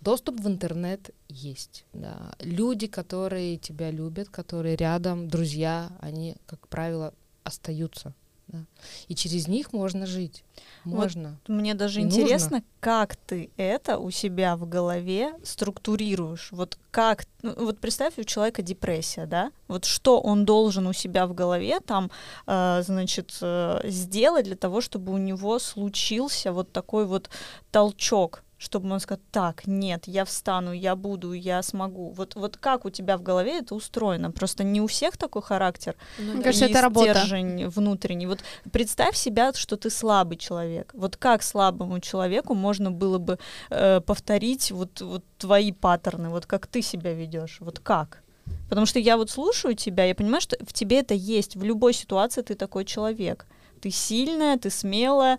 [0.00, 2.32] доступ в интернет есть, да.
[2.38, 8.14] Люди, которые тебя любят, которые рядом, друзья, они, как правило, остаются,
[8.48, 8.64] да.
[9.08, 10.42] И через них можно жить,
[10.84, 11.38] Вот можно.
[11.48, 16.48] Мне даже И интересно, как ты это у себя в голове структурируешь.
[16.50, 19.52] Вот как, ну, вот представь, у человека депрессия, да?
[19.68, 22.10] Вот что он должен у себя в голове там,
[22.46, 27.28] э, значит, э, сделать для того, чтобы у него случился вот такой вот
[27.70, 32.10] толчок, чтобы он сказал, так, нет, я встану, я буду, я смогу.
[32.10, 34.32] Вот, вот как у тебя в голове это устроено?
[34.32, 36.42] Просто не у всех такой характер, Ну Мне да.
[36.42, 37.14] кажется, и это работа.
[37.14, 38.26] стержень внутренний.
[38.26, 38.40] Вот
[38.72, 40.92] представь себя, что ты слабый человек.
[40.94, 43.38] Вот как слабому человеку можно было бы
[43.70, 48.22] э, повторить вот, вот твои паттерны, вот как ты себя ведешь, вот как?
[48.68, 51.54] Потому что я вот слушаю тебя, я понимаю, что в тебе это есть.
[51.54, 53.46] В любой ситуации ты такой человек.
[53.78, 55.38] Ты сильная, ты смелая,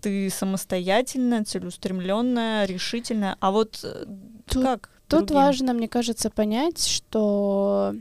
[0.00, 3.36] ты самостоятельная, целеустремленная, решительная.
[3.40, 4.04] А вот э,
[4.46, 4.90] Тут- как?
[5.08, 5.36] Тут другим?
[5.36, 7.94] важно, мне кажется, понять, что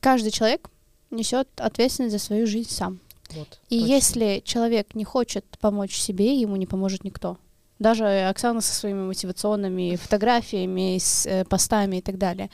[0.00, 0.68] каждый человек
[1.10, 3.00] несет ответственность за свою жизнь сам.
[3.30, 3.92] Вот, И точно.
[3.94, 7.38] если человек не хочет помочь себе, ему не поможет никто.
[7.78, 12.50] Даже Оксана со своими мотивационными фотографиями, с э, постами и так далее.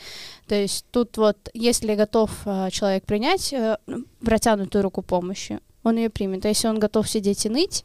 [0.47, 3.77] То есть тут вот, если готов э, человек принять э,
[4.25, 6.45] протянутую руку помощи, он ее примет.
[6.45, 7.85] А если он готов сидеть и ныть,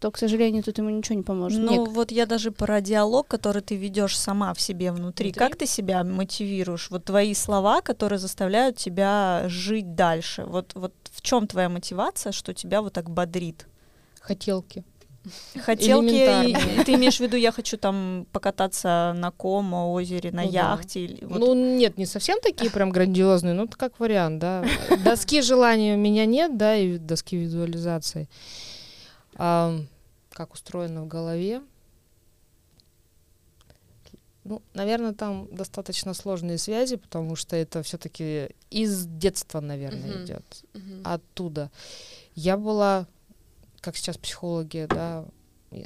[0.00, 1.60] то, к сожалению, тут ему ничего не поможет.
[1.60, 5.26] Ну, Ник, вот я даже про диалог, который ты ведешь сама в себе внутри.
[5.26, 5.32] Внутри?
[5.32, 6.90] Как ты себя мотивируешь?
[6.90, 10.44] Вот твои слова, которые заставляют тебя жить дальше.
[10.44, 13.66] Вот, вот в чем твоя мотивация, что тебя вот так бодрит?
[14.20, 14.84] Хотелки.
[15.64, 20.72] Хотелки, ты имеешь в виду, я хочу там покататься на Комо озере, на Ну да.
[20.72, 21.04] яхте?
[21.04, 24.64] или вот- Ну, нет, не совсем такие прям грандиозные, ну, это как вариант, да.
[25.04, 28.28] Доски желания у меня нет, да, и доски визуализации.
[29.36, 29.78] А,
[30.30, 31.60] как устроено в голове?
[34.44, 40.24] Ну, наверное, там достаточно сложные связи, потому что это все-таки из детства, наверное, Мгм.
[40.24, 40.64] идет.
[40.72, 41.02] Мгм.
[41.04, 41.70] Оттуда.
[42.34, 43.06] Я была,
[43.80, 45.24] как сейчас психологи, да,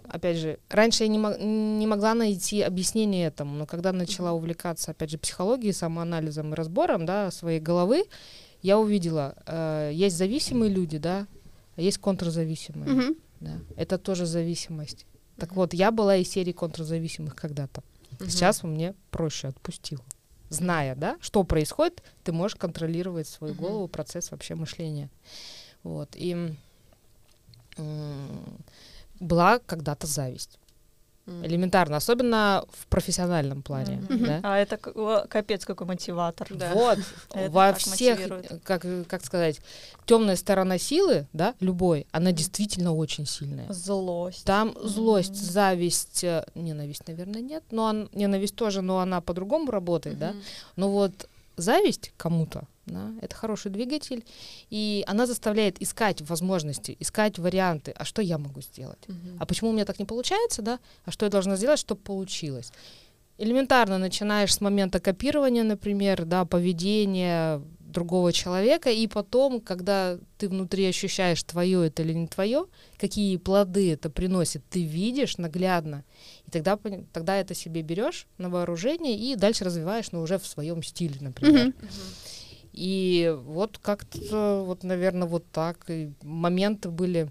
[0.08, 4.90] опять же, раньше я не, мо- не могла найти объяснение этому, но когда начала увлекаться,
[4.92, 8.04] опять же, психологией, самоанализом и разбором, да, своей головы,
[8.62, 11.26] я увидела, э, есть зависимые люди, да,
[11.76, 13.14] а есть контрзависимые, Мгм.
[13.40, 15.06] да, это тоже зависимость.
[15.36, 17.82] Так вот, я была из серии контрзависимых когда-то.
[18.20, 18.30] Мгм.
[18.30, 20.04] Сейчас мне проще отпустило.
[20.48, 23.62] Зная, да, что происходит, ты можешь контролировать свою Мгм.
[23.62, 25.10] голову, процесс вообще мышления.
[25.82, 26.10] Вот.
[26.14, 26.54] И
[29.20, 30.58] была когда-то зависть.
[31.26, 33.96] Элементарно, особенно в профессиональном плане.
[34.10, 34.24] Мгм.
[34.26, 34.40] да.
[34.42, 36.46] А это о, капец какой мотиватор.
[36.50, 36.74] Да.
[36.74, 36.98] Вот,
[37.48, 38.62] во всех, мотивирует.
[38.62, 39.58] как, как сказать,
[40.04, 43.72] темная сторона силы, да, любой, она действительно очень сильная.
[43.72, 44.44] Злость.
[44.44, 45.36] Там злость, Мгм.
[45.38, 50.34] зависть, э, ненависть, наверное, нет, но он, ненависть тоже, но она по-другому работает, да.
[50.76, 54.24] Но вот зависть кому-то, да, это хороший двигатель,
[54.70, 59.08] и она заставляет искать возможности, искать варианты, а что я могу сделать?
[59.08, 59.36] Мгм.
[59.40, 60.78] А почему у меня так не получается, да?
[61.04, 62.72] А что я должна сделать, чтобы получилось?
[63.36, 67.60] Элементарно начинаешь с момента копирования, например, да, поведения
[67.94, 72.66] другого человека, и потом, когда ты внутри ощущаешь, твое это или не твое,
[72.98, 76.04] какие плоды это приносит, ты видишь наглядно,
[76.46, 76.78] и тогда,
[77.12, 81.68] тогда это себе берешь на вооружение и дальше развиваешь, но уже в своем стиле, например.
[81.68, 81.74] Мгм.
[82.76, 85.88] И вот как-то, вот, наверное, вот так.
[85.88, 87.30] И моменты были,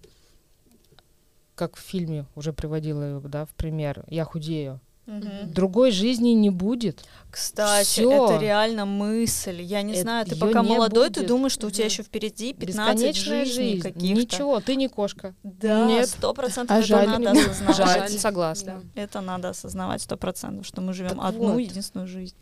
[1.55, 4.05] как в фильме уже приводила, да, в пример.
[4.07, 4.79] Я худею.
[5.05, 5.51] Мгм.
[5.51, 7.03] Другой жизни не будет.
[7.29, 8.25] Кстати, Всё.
[8.35, 9.61] это реально мысль.
[9.61, 11.27] Я не Это знаю, ты пока молодой, ты будет.
[11.27, 13.81] думаешь, что у тебя еще впереди 15 Бесконечная жизней жизнь.
[13.81, 14.05] каких-то.
[14.21, 15.35] Ничего, ты не кошка.
[15.43, 16.07] Да, Нет.
[16.07, 17.09] сто процентов А это жаль.
[17.09, 17.75] надо осознавать.
[17.75, 18.09] Жаль, Жаль.
[18.11, 18.81] согласна.
[18.95, 19.01] Да.
[19.01, 21.57] Это надо осознавать сто процентов, что мы живем Так одну вот.
[21.59, 22.35] единственную жизнь.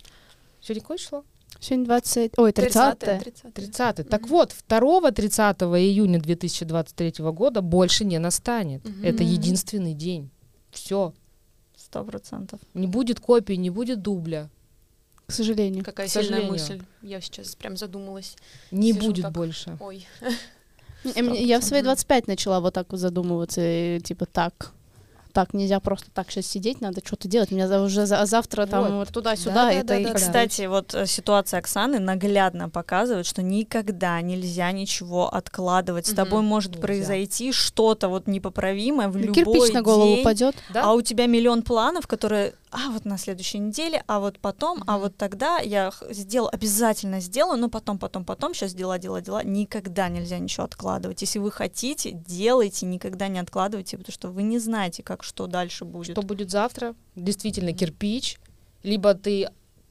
[0.61, 1.23] Сегодня какое число?
[1.59, 2.31] Сегодня 20...
[2.37, 3.53] Ой, 30 30.
[3.53, 4.29] 30 Так Мгм.
[4.29, 8.83] вот, 2-30 июня 2023 года больше не настанет.
[8.83, 9.03] Мгм.
[9.03, 10.29] Это единственный день.
[10.71, 11.13] Все.
[11.75, 12.59] Сто процентов.
[12.73, 14.49] Не будет копии, не будет дубля.
[15.27, 15.85] к сожалению.
[15.85, 16.51] Какая К сильная сожалению.
[16.51, 16.81] мысль.
[17.01, 18.35] Я сейчас прям задумалась.
[18.71, 19.31] Не Сижу будет так.
[19.31, 19.77] больше.
[19.79, 20.05] Ой.
[21.03, 24.73] Я в свои 25 начала вот так вот задумываться, и, типа так.
[25.33, 27.51] Так, нельзя просто так сейчас сидеть, надо что-то делать.
[27.51, 29.09] Меня уже за- завтра там Вот.
[29.09, 29.53] туда-сюда.
[29.53, 30.25] Да, да, это да, и да, как- да.
[30.27, 36.07] Кстати, вот э, ситуация Оксаны наглядно показывает, что никогда нельзя ничего откладывать.
[36.07, 36.81] С тобой может Нельзя.
[36.81, 40.21] произойти что-то вот непоправимое в Ну, любой Кирпич на голову день.
[40.21, 40.55] упадет.
[40.73, 40.83] Да?
[40.85, 44.93] А у тебя миллион планов, которые, а вот на следующей неделе, а вот потом, а
[44.93, 45.01] Мгм.
[45.01, 49.43] вот тогда я сделаю, обязательно сделаю, но потом, потом, потом, сейчас дела, дела, дела.
[49.43, 51.21] Никогда нельзя ничего откладывать.
[51.21, 55.85] Если вы хотите, делайте, никогда не откладывайте, потому что вы не знаете, как что дальше
[55.85, 56.11] будет.
[56.13, 56.95] Что будет завтра?
[57.15, 58.39] Действительно, кирпич.
[58.83, 59.49] Либо ты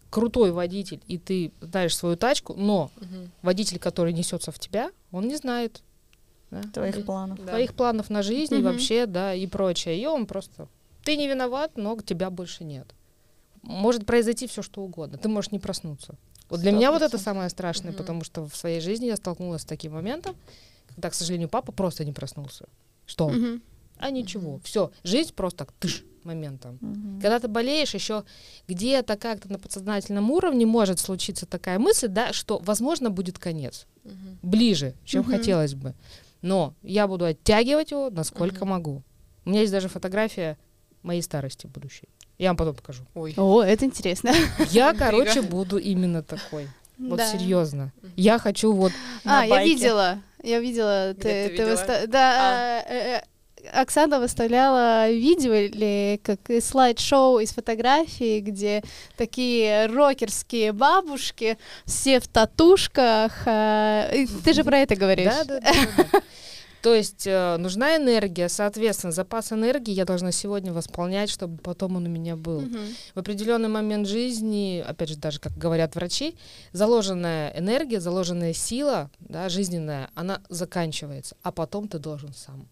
[0.09, 3.31] крутой водитель, и ты знаешь свою тачку, но Мгм.
[3.43, 5.83] водитель, который несется в тебя, он не знает
[6.51, 7.39] да, Твоих и планов.
[7.39, 7.47] Да.
[7.47, 8.73] твоих планов на жизнь и Мгм.
[8.73, 10.01] вообще, да, и прочее.
[10.03, 10.67] И он просто...
[11.05, 12.87] Ты не виноват, но тебя больше нет.
[13.63, 15.19] Может произойти все, что угодно.
[15.19, 16.15] Ты можешь не проснуться.
[16.49, 17.21] Вот для меня вот это 100%.
[17.23, 17.99] самое страшное, Мгм.
[17.99, 20.35] потому что в своей жизни я столкнулась с таким моментом,
[20.89, 22.67] когда, к сожалению, папа просто не проснулся.
[23.07, 23.29] Что?
[23.29, 23.63] Мгм.
[23.99, 24.59] А ничего.
[24.65, 26.79] Все, жизнь просто тыш, моментом.
[26.81, 27.21] Мгм.
[27.21, 28.25] Когда ты болеешь, еще
[28.67, 33.87] где-то как-то на подсознательном уровне может случиться такая мысль, да, что, возможно, будет конец.
[34.05, 34.39] Мгм.
[34.43, 35.31] Ближе, чем Мгм.
[35.31, 35.95] хотелось бы.
[36.43, 38.69] Но я буду оттягивать его, насколько Мгм.
[38.71, 39.03] могу.
[39.45, 40.57] У меня есть даже фотография
[41.03, 42.09] моей старости будущей.
[42.39, 43.03] Я вам потом покажу.
[43.15, 43.35] Ой.
[43.37, 44.33] О, это интересно.
[44.71, 46.69] Я, короче, буду именно такой.
[46.99, 47.27] Вот Да.
[47.33, 47.93] серьезно.
[48.17, 48.93] Я хочу вот...
[49.25, 50.19] А, я видела.
[50.43, 51.15] Я видела.
[51.15, 51.71] Ты Ты, видела?
[51.71, 53.23] выста- Да, э, э,
[53.75, 58.83] Оксана выставляла видео или как слайд-шоу из фотографий, где
[59.17, 63.43] такие рокерские бабушки, все в татушках.
[63.47, 65.33] э, и Ты же про это говоришь.
[65.33, 66.21] Да, да, да, да, да.
[66.83, 72.07] То есть э, нужна энергия, соответственно, запас энергии я должна сегодня восполнять, чтобы потом он
[72.07, 72.63] у меня был.
[72.63, 72.79] Мгм.
[73.15, 76.35] В определенный момент жизни, опять же, даже как говорят врачи,
[76.73, 82.67] заложенная энергия, заложенная сила, да, жизненная, она заканчивается, а потом ты должен сам.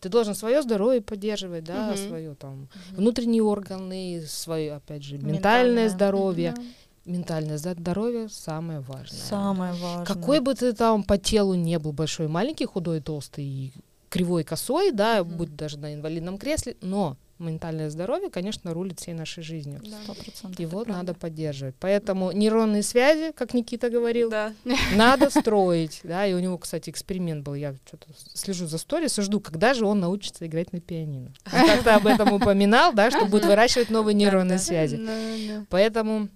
[0.00, 1.96] Ты должен свое здоровье поддерживать, да, Мгм.
[1.96, 5.88] свое там внутренние органы, свое, опять же, ментальное, Ментальное.
[5.88, 6.52] здоровье.
[6.56, 6.62] Да.
[7.04, 9.18] Ментальное здоровье самое важное.
[9.18, 10.06] Самое важное.
[10.06, 13.72] Какой бы ты там по телу не был большой, маленький, худой, толстый, и
[14.08, 15.36] кривой, косой, да, Мгм.
[15.36, 19.82] будь даже на инвалидном кресле, но ментальное здоровье, конечно, рулит всей нашей жизнью.
[19.84, 20.58] Сто процентов.
[20.58, 20.92] Его правда.
[20.92, 21.74] надо поддерживать.
[21.80, 24.54] Поэтому нейронные связи, как Никита говорил, Да.
[24.94, 26.00] надо строить.
[26.04, 27.54] Да, и у него, кстати, эксперимент был.
[27.54, 31.32] Я что-то слежу за сторис и жду, когда же он научится играть на пианино.
[31.52, 34.96] Он как-то об этом упоминал, да, что будет выращивать новые нейронные связи.
[34.96, 35.12] Да,
[35.48, 35.66] да.
[35.68, 36.28] Поэтому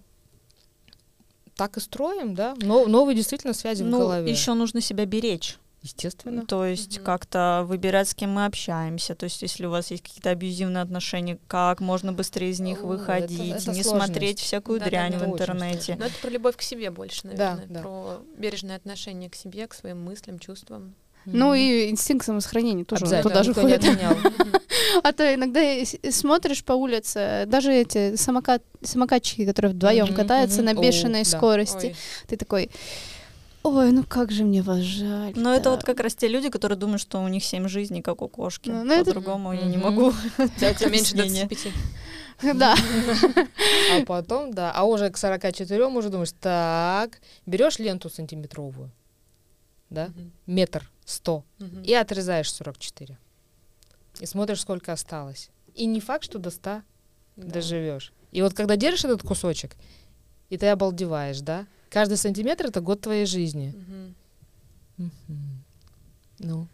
[1.58, 2.54] так и строим, да.
[2.62, 4.30] Но, новые действительно связи в Ну, голове.
[4.30, 5.58] еще нужно себя беречь.
[5.82, 6.44] Естественно.
[6.44, 7.04] То есть Мгм.
[7.04, 9.14] как-то выбирать, с кем мы общаемся.
[9.14, 12.86] То есть если у вас есть какие-то абьюзивные отношения, как можно быстрее из них О,
[12.86, 13.88] выходить, это- это не сложность.
[14.12, 14.90] смотреть всякую Да-да-да.
[14.90, 15.96] дрянь Это в интернете.
[15.98, 17.66] Но это про любовь к себе больше, Да, наверное.
[17.68, 17.80] да.
[17.82, 20.94] Про бережное отношение к себе, к своим мыслям, чувствам.
[21.32, 24.16] Ну и инстинкт самосохранения тоже туда же отменял.
[25.02, 25.60] А то иногда
[26.10, 31.28] смотришь по улице, даже эти самокат, самокатчики, которые вдвоем катаются на бешеной да.
[31.28, 31.94] скорости,
[32.26, 32.70] ты такой,
[33.62, 35.32] ой, ну как же мне вас жаль.
[35.36, 38.22] Но это вот как раз те люди, которые думают, что у них семь жизней, как
[38.22, 38.70] у кошки.
[38.70, 40.12] Ну, ну это- По-другому я не могу.
[40.58, 41.46] Да, тебя меньше объяснение.
[41.46, 41.74] 25.
[42.54, 42.76] Да.
[43.92, 48.92] А потом, да, а уже к 44 уже думаешь, так, берешь ленту сантиметровую,
[49.90, 50.10] да,
[50.46, 51.82] метр сто, Мгм.
[51.82, 53.16] и отрезаешь 44.
[54.20, 55.50] И смотришь, сколько осталось.
[55.74, 56.82] И не факт, что до 100
[57.36, 57.52] Да.
[57.52, 58.12] доживешь.
[58.32, 59.76] И вот когда держишь этот кусочек,
[60.50, 63.74] и ты обалдеваешь, да, каждый сантиметр это год твоей жизни.
[64.98, 65.64] Мгм.
[66.40, 66.68] Ну,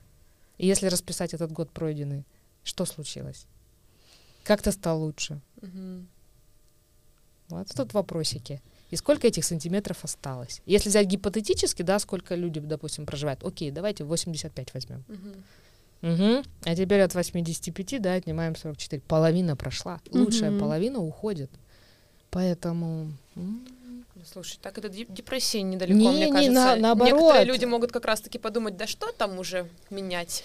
[0.58, 2.24] и если расписать этот год пройденный,
[2.64, 3.46] что случилось?
[4.42, 5.40] Как ты стал лучше?
[5.62, 6.08] Мгм.
[7.48, 8.60] Вот тут вопросики.
[8.94, 10.62] И сколько этих сантиметров осталось?
[10.66, 13.42] Если взять гипотетически, да, сколько люди, допустим, проживают.
[13.42, 15.02] Окей, давайте 85 возьмем.
[15.08, 16.12] Мгм.
[16.14, 16.44] Угу.
[16.64, 19.02] А теперь от 85, да, отнимаем 44.
[19.08, 19.98] Половина прошла.
[20.12, 20.60] Лучшая Мгм.
[20.60, 21.50] половина уходит.
[22.30, 23.10] Поэтому...
[23.34, 23.58] Ну,
[24.32, 26.52] Слушай, так это деп- депрессия недалеко, Не, мне не, кажется.
[26.52, 27.12] на- наоборот.
[27.14, 30.44] Некоторые люди могут как раз-таки подумать, да что там уже менять?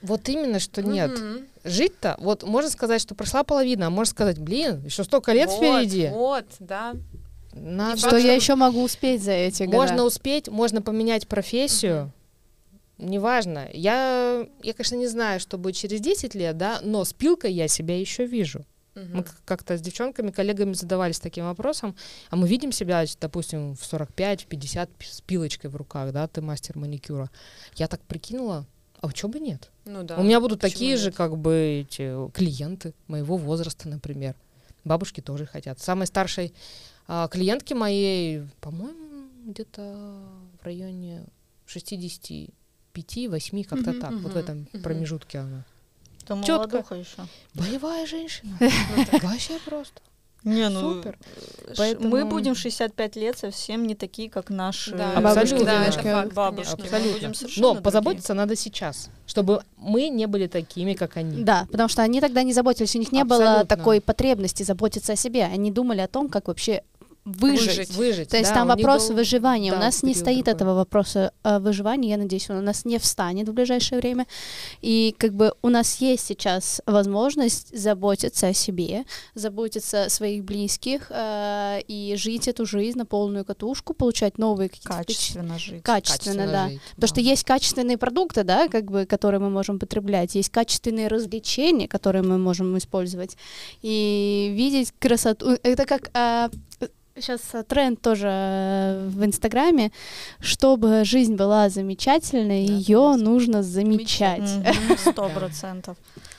[0.00, 1.10] Вот именно, что нет.
[1.10, 1.46] Мгм.
[1.64, 5.58] Жить-то, вот можно сказать, что прошла половина, а можно сказать, блин, еще столько лет Вот,
[5.58, 6.08] впереди.
[6.08, 6.94] Вот, да.
[7.60, 9.76] Надо Что я еще могу успеть за эти годы?
[9.76, 12.10] Можно успеть, можно поменять профессию.
[12.96, 13.68] Неважно.
[13.72, 17.68] Я, я, конечно, не знаю, что будет через 10 лет, да, но с пилкой я
[17.68, 18.64] себя еще вижу.
[18.94, 19.16] Мгм.
[19.18, 21.94] Мы как-то с девчонками, коллегами задавались таким вопросом,
[22.28, 26.26] а мы видим себя, допустим, в 45, в 50 п- с пилочкой в руках, да,
[26.26, 27.30] ты мастер маникюра.
[27.76, 28.66] Я так прикинула,
[29.00, 29.70] а чего бы нет?
[29.84, 30.16] Ну да.
[30.18, 31.14] У меня будут почему такие же, нет?
[31.14, 34.34] как бы, эти клиенты моего возраста, например.
[34.84, 35.78] Бабушки тоже хотят.
[35.78, 36.52] Самой старшей
[37.12, 39.82] а, клиентке моей, по-моему, где-то
[40.62, 41.24] в районе
[41.66, 42.50] 60
[42.94, 44.12] 5-8, как-то так.
[44.12, 45.64] Вот в этом промежутке она.
[46.28, 47.26] Молодуха еще.
[47.54, 48.56] Боевая женщина.
[49.22, 50.00] Вообще просто.
[50.44, 51.18] Не, ну, Супер.
[51.68, 55.54] ш- Поэтому- мы будем в 65 лет совсем не такие, как наши Да, А бабушки,
[55.54, 55.84] абсолютно, да,
[56.22, 56.80] это бабушки.
[56.80, 57.28] Абсолютно.
[57.56, 57.82] Но другие.
[57.82, 61.42] позаботиться надо сейчас, чтобы мы не были такими, как они.
[61.44, 63.76] Да, потому что они тогда не заботились, у них не было Абсолютно.
[63.76, 65.44] такой потребности заботиться о себе.
[65.44, 66.84] Они думали о том, как вообще
[67.32, 67.66] выжить.
[67.68, 67.90] Выжить.
[67.96, 68.28] Выжить.
[68.28, 69.72] То есть да, там у вопрос был- выживания.
[69.72, 70.54] у да, нас не стоит такой.
[70.54, 72.10] этого вопроса э, выживания.
[72.10, 74.26] Я надеюсь, он у нас не встанет в ближайшее время.
[74.80, 79.04] И как бы у нас есть сейчас возможность заботиться о себе,
[79.34, 84.92] заботиться о своих близких э, и жить эту жизнь на полную катушку, получать новые какие-то
[84.94, 85.82] впечат- Качественно жить.
[85.82, 86.68] Качественно, да.
[86.68, 91.08] жить, Потому что есть качественные продукты, да, как бы, которые мы можем потреблять, есть качественные
[91.08, 93.36] развлечения, которые мы можем использовать.
[93.82, 95.56] И видеть красоту.
[95.62, 96.10] Это как
[97.16, 99.92] сейчас тренд тоже э, в Инстаграме,
[100.40, 103.24] чтобы жизнь была замечательной, Да, ее согласна.
[103.24, 104.48] нужно замечать.
[104.98, 105.96] Сто процентов.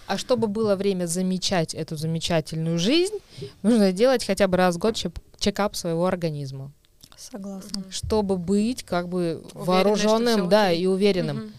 [0.07, 3.15] А чтобы было время замечать эту замечательную жизнь,
[3.63, 4.97] нужно делать хотя бы раз в год
[5.39, 6.71] чекап своего организма.
[7.17, 7.83] Согласна.
[7.89, 10.83] Чтобы быть как бы вооруженным, да, окей.
[10.83, 11.37] и уверенным.
[11.37, 11.53] Мгм.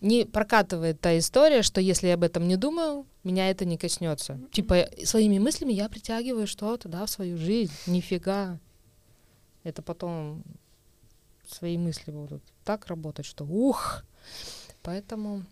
[0.00, 4.38] Не прокатывает та история, что если я об этом не думаю, меня это не коснется.
[4.52, 7.72] Типа своими мыслями я притягиваю что-то, да, в свою жизнь.
[7.86, 8.58] Нифига.
[9.64, 10.44] Это потом
[11.48, 14.04] свои мысли будут так работать, что ух.
[14.82, 15.42] Поэтому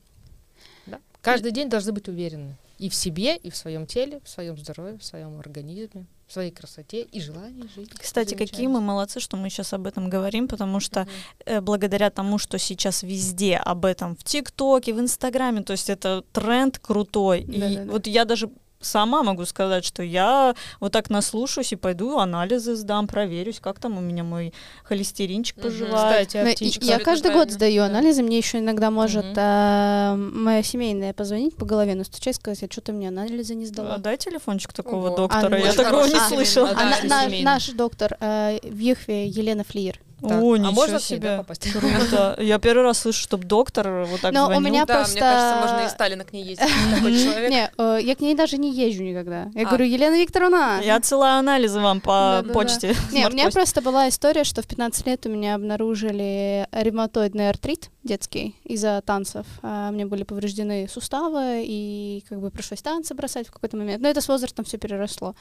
[0.87, 1.01] да.
[1.21, 4.99] каждый день должны быть уверены и в себе, и в своем теле, в своем здоровье,
[4.99, 7.91] в своем организме, в своей красоте и желании жить.
[7.91, 11.11] Кстати, какие мы молодцы, что мы сейчас об этом говорим, потому что Мгм.
[11.47, 16.22] э, благодаря тому, что сейчас везде об этом в ТикТоке, в Инстаграме, то есть это
[16.33, 17.43] тренд крутой.
[17.43, 17.93] И Да-да-да.
[17.93, 18.51] вот я даже
[18.87, 23.99] сама могу сказать, что я вот так наслушаюсь и пойду анализы сдам, проверюсь, как там
[23.99, 24.53] у меня мой
[24.84, 26.28] холестеринчик поживает.
[26.28, 26.89] Кстати, Ну, птичках.
[26.89, 27.87] я каждый год сдаю да.
[27.87, 32.80] анализы, мне еще иногда может а, моя семейная позвонить по голове, настучать, сказать, а что
[32.80, 33.95] ты мне анализы не сдала?
[33.95, 35.16] А Дай телефончик такого Ого.
[35.16, 36.70] доктора, А, я такого не слышала.
[36.76, 40.01] А наш доктор э, в Юхве Елена Флиер.
[40.21, 41.37] Так, О, а ничего можно да, себе.
[41.37, 41.71] попасть?
[41.79, 42.37] Круто.
[42.41, 44.62] Я первый раз слышу, чтобы доктор вот так Но у звонил.
[44.62, 45.12] меня Да, просто...
[45.12, 47.51] мне кажется, можно и Сталина к ней ездить, такой человек.
[47.51, 49.51] Не, э, я к ней даже не езжу никогда.
[49.55, 49.64] Я А.
[49.67, 50.81] говорю, Елена Викторовна.
[50.83, 52.95] Я отсылаю анализы вам по почте.
[53.12, 57.91] Не, у меня просто была история, что в 15 лет у меня обнаружили ревматоидный артрит
[58.07, 59.47] детский из-за танцев.
[59.63, 64.03] А, меня были повреждены суставы, и как бы пришлось танцы бросать в какой-то момент.
[64.03, 65.35] Но это с возрастом все переросло.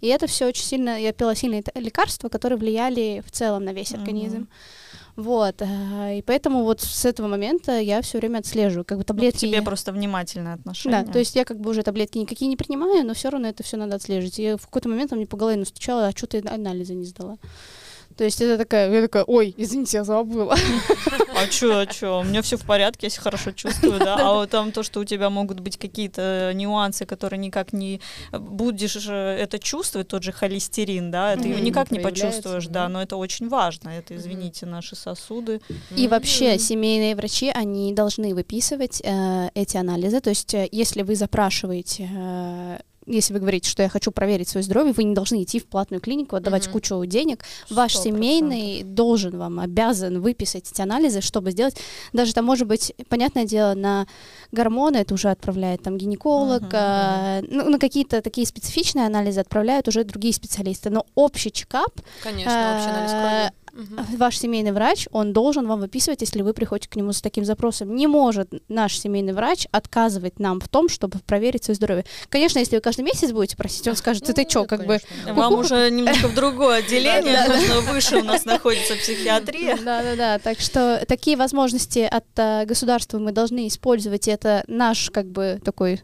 [0.00, 1.00] И это все очень сильно...
[1.00, 4.48] Я пила сильные лекарства, которые влияли в целом на весь организм.
[5.16, 9.04] Вот, а, и поэтому вот с этого момента я все время отслеживаю, как бы Ну,
[9.04, 9.46] к таблетки.
[9.46, 11.02] тебе просто внимательное отношение.
[11.02, 13.62] Да, то есть я как бы уже таблетки никакие не принимаю, но все равно это
[13.62, 14.38] все надо отслеживать.
[14.38, 17.36] И в какой-то момент он мне по голове настучала, а что ты анализы не сдала?
[18.20, 20.54] То есть это такая, я такая, ой, извините, я забыла.
[21.34, 22.20] А чё, а чё?
[22.20, 24.16] У меня все в порядке, я себя хорошо чувствую, да.
[24.16, 28.92] А вот там то, что у тебя могут быть какие-то нюансы, которые никак не будешь
[28.92, 32.90] же это чувствовать, тот же холестерин, да, ты его никак не почувствуешь, да.
[32.90, 33.88] но это очень важно.
[33.88, 35.62] Это, извините, наши сосуды.
[35.96, 40.20] И вообще семейные врачи, они должны выписывать э, эти анализы.
[40.20, 42.78] То есть э, если вы запрашиваете, э,
[43.10, 46.00] если вы говорите, что я хочу проверить свое здоровье, вы не должны идти в платную
[46.00, 46.72] клинику, отдавать Мгм.
[46.72, 47.44] кучу денег.
[47.68, 51.76] Ваш Сто семейный должен вам, обязан выписать эти анализы, чтобы сделать.
[52.12, 54.06] Даже там может быть, понятное дело, на
[54.52, 59.88] гормоны это уже отправляет там гинеколог, Мгм, э, ну, на какие-то такие специфичные анализы отправляют
[59.88, 60.90] уже другие специалисты.
[60.90, 61.92] Но общий чекап
[62.22, 63.52] Конечно, общий анализ крови.
[63.72, 64.16] Мгм.
[64.16, 67.94] ваш семейный врач, он должен вам выписывать, если вы приходите к нему с таким запросом.
[67.94, 72.04] Не может наш семейный врач отказывать нам в том, чтобы проверить свое здоровье.
[72.28, 74.98] Конечно, если вы каждый месяц будете просить, он скажет, Ну, ты нет, как бы...
[74.98, 75.34] конечно.
[75.34, 79.76] Вам уже немножко в другое отделение, нужно выше у нас находится психиатрия.
[79.76, 85.60] Да-да-да, так что такие возможности от э, государства мы должны использовать, это наш, как бы,
[85.64, 86.02] такой,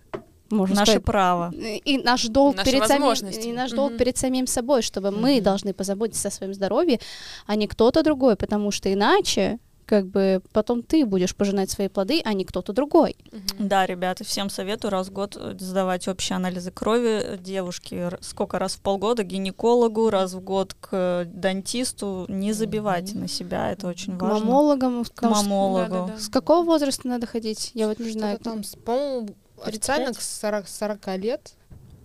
[0.50, 1.52] можно Наше сказать, право.
[1.54, 3.98] и наш долг Наши перед самим и наш долг Мгм.
[3.98, 5.42] перед самим собой, чтобы мы Мгм.
[5.44, 7.00] должны позаботиться о своем здоровье,
[7.46, 12.20] а не кто-то другой, потому что иначе как бы потом ты будешь пожинать свои плоды,
[12.24, 13.14] а не кто-то другой.
[13.30, 13.68] Мгм.
[13.68, 17.38] Да, ребята, всем советую раз в год э, сдавать общие анализы крови.
[17.40, 22.24] Девушки, р- сколько раз в полгода к гинекологу, раз в год к э, дантисту.
[22.28, 23.20] Не забивайте Мгм.
[23.22, 24.44] на себя, это очень К важно.
[24.44, 25.04] мамологам.
[25.04, 25.88] К мамологу.
[25.90, 26.18] Да-да-да.
[26.18, 27.70] С какого возраста надо ходить?
[27.74, 28.34] Я вот не знаю.
[28.40, 29.28] Что-то там, с- по-моему,
[29.62, 31.52] официально к 40, 40 лет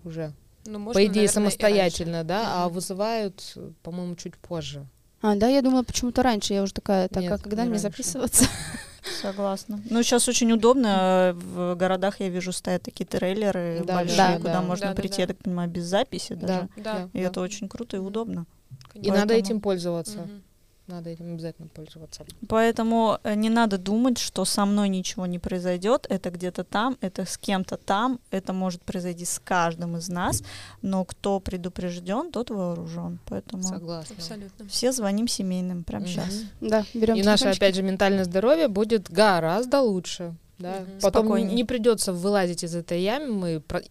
[0.04, 0.32] уже.
[0.64, 2.74] Ну, можно, По идее, наверное, самостоятельно, да, а Мгм.
[2.74, 4.86] вызывают, по-моему, чуть позже.
[5.20, 6.54] А, да, я думала почему-то раньше.
[6.54, 7.82] Я уже такая, так, Нет, а когда не мне раньше.
[7.82, 8.44] записываться?
[9.20, 9.80] Согласна.
[9.90, 11.32] Ну, сейчас очень удобно.
[11.36, 14.62] В городах я вижу стоят такие трейлеры Да, большие, да, куда да.
[14.62, 15.00] можно Да-да-да.
[15.02, 16.68] прийти, я так понимаю, без записи даже.
[16.76, 17.08] Да.
[17.12, 18.46] И это очень круто и удобно.
[18.94, 20.18] И надо Поэтому- этим пользоваться.
[20.18, 20.42] Мгм.
[20.88, 22.24] Надо этим обязательно пользоваться.
[22.48, 27.24] Поэтому э, не надо думать, что со мной ничего не произойдет, это где-то там, это
[27.24, 30.42] с кем-то там, это может произойти с каждым из нас,
[30.82, 33.18] но кто предупрежден, тот вооружен.
[33.26, 34.16] Поэтому Согласна.
[34.16, 34.68] Абсолютно.
[34.68, 36.42] все звоним семейным прямо сейчас.
[36.60, 40.34] Да, берем И наше, опять же, ментальное здоровье будет гораздо лучше.
[40.58, 40.80] Да?
[40.80, 41.00] Мгм.
[41.00, 41.54] Потом не, Спокойней.
[41.54, 43.84] не придется вылазить из этой ямы, как-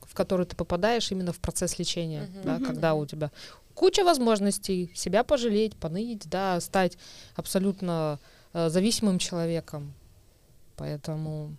[0.00, 2.42] в которую ты попадаешь именно в процесс лечения, Мгм.
[2.44, 2.64] да, Мгм.
[2.66, 3.30] когда у тебя
[3.74, 6.98] куча возможностей себя пожалеть, поныть, да, стать
[7.34, 8.18] абсолютно
[8.52, 9.92] э, зависимым человеком.
[10.76, 11.56] Поэтому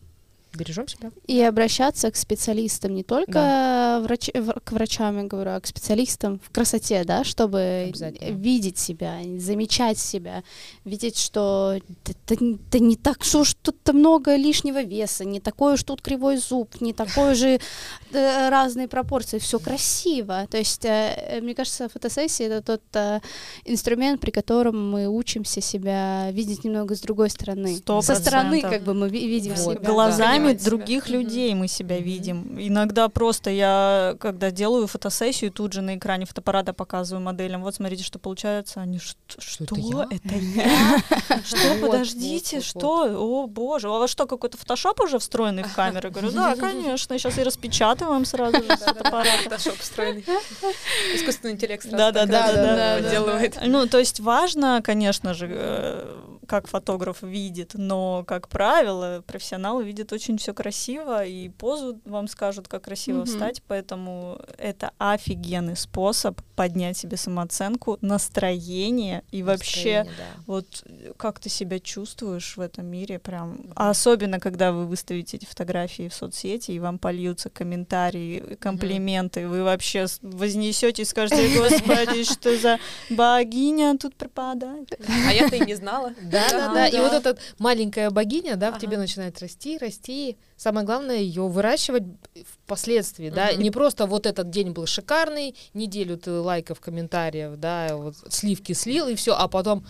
[0.58, 1.12] бережем себя.
[1.28, 6.39] И обращаться к специалистам, не только врач- в- к врачам, я говорю, а к специалистам
[6.43, 7.91] в красоте, да, чтобы
[8.22, 10.43] видеть себя, замечать себя,
[10.86, 15.39] видеть, что да, да н- да не так, что уж тут много лишнего веса, не
[15.39, 17.60] такой уж тут кривой зуб, не такой же
[18.12, 20.47] э, разные пропорции, все красиво.
[20.49, 22.82] То есть, э, э, мне кажется, фотосессия это тот
[23.66, 27.76] инструмент, при котором мы учимся себя видеть немного с другой стороны.
[27.78, 29.76] Сто Со стороны, как бы мы ви- видим Вот.
[29.80, 29.89] себя.
[29.91, 30.64] глазами Себя.
[30.66, 31.14] других Мгм.
[31.14, 32.58] людей мы себя видим.
[32.60, 37.64] Иногда просто я, когда делаю фотосессию, тут же на экране фотоаппарата показываю моделям.
[37.64, 38.82] Вот смотрите, что получается.
[38.82, 39.18] Они что?
[39.39, 39.64] Что?
[39.64, 41.00] это я?» Это я?
[41.46, 41.76] Что?
[41.82, 43.04] Подождите, что?
[43.18, 43.88] О, боже.
[43.88, 46.10] А у вас что, какой-то фотошоп уже встроенный в камеру?
[46.12, 47.18] Говорю, да, конечно.
[47.18, 49.43] Сейчас и распечатываем сразу же с фотоаппарата.
[49.43, 50.26] Фотошоп встроенный.
[51.14, 53.58] Искусственный интеллект сразу Да, да, да, да, подделывает.
[53.66, 56.16] Ну, то есть важно, конечно же, э,
[56.46, 62.68] как фотограф видит, но, как правило, профессионалы видят очень все красиво, и позу вам скажут,
[62.68, 63.26] как красиво Мгм.
[63.26, 70.41] встать, поэтому это офигенный способ поднять себе самооценку, настроение и вообще Настроение, да.
[70.48, 73.58] вот э, как ты себя чувствуешь в этом мире, прям.
[73.76, 79.64] А особенно, когда вы выставите эти фотографии в соцсети, и вам польются комментарии, комплименты, вы
[79.64, 82.78] вообще вознесете и скажете, господи, что за
[83.10, 84.98] богиня тут пропадает.
[85.28, 86.14] А я-то и не знала.
[86.36, 86.88] Да, да, Ага, да.
[86.88, 90.38] И вот эта маленькая богиня, да, в тебе начинает расти, расти.
[90.58, 92.04] Самое главное ее выращивать
[92.66, 93.53] впоследствии, да.
[93.53, 99.07] Не просто вот этот день был шикарный, неделю ты лайков, комментариев, да, вот сливки слил
[99.07, 99.86] и все, а потом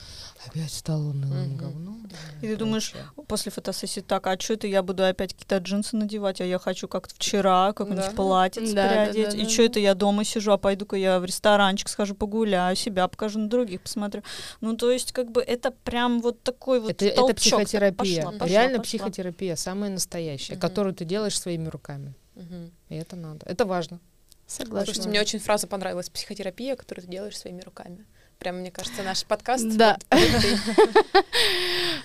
[0.45, 1.57] опять стало унылым Мгм.
[1.57, 2.09] говном.
[2.41, 2.93] И ты думаешь.
[3.27, 6.87] После фотосессии так, а что это я буду опять какие-то джинсы надевать, а я хочу
[6.87, 8.15] как-то вчера какое-нибудь Да.
[8.15, 9.31] платье Да, да, переодеть.
[9.31, 12.75] да, и да, что это я дома сижу, а пойду-ка я в ресторанчик схожу погуляю,
[12.75, 14.21] себя покажу на других, посмотрю.
[14.61, 17.37] Ну, то есть, как бы это прям вот такой вот это, это толчок.
[17.37, 18.23] психотерапия.
[18.23, 18.83] Пошла, пошла, Реально пошла.
[18.83, 22.13] психотерапия, самая настоящая, которую ты делаешь своими руками.
[22.35, 22.71] Мгм.
[22.89, 23.45] И это надо.
[23.45, 23.99] Это важно.
[24.47, 24.85] Согласна.
[24.85, 26.09] Слушайте, мне очень фраза понравилась.
[26.09, 28.05] Психотерапия, которую ты делаешь своими руками.
[28.39, 29.65] Прям, мне кажется, наш подкаст...
[29.75, 29.97] Да.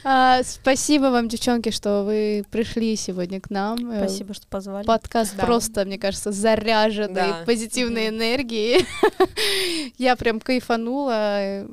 [0.03, 3.91] А, спасибо вам, девчонки, что вы пришли сегодня к нам.
[3.91, 4.87] Э, Спасибо, что позвали.
[4.87, 8.87] Подкаст просто, мне кажется, заряженный позитивной энергией.
[9.99, 11.67] Я прям кайфанула.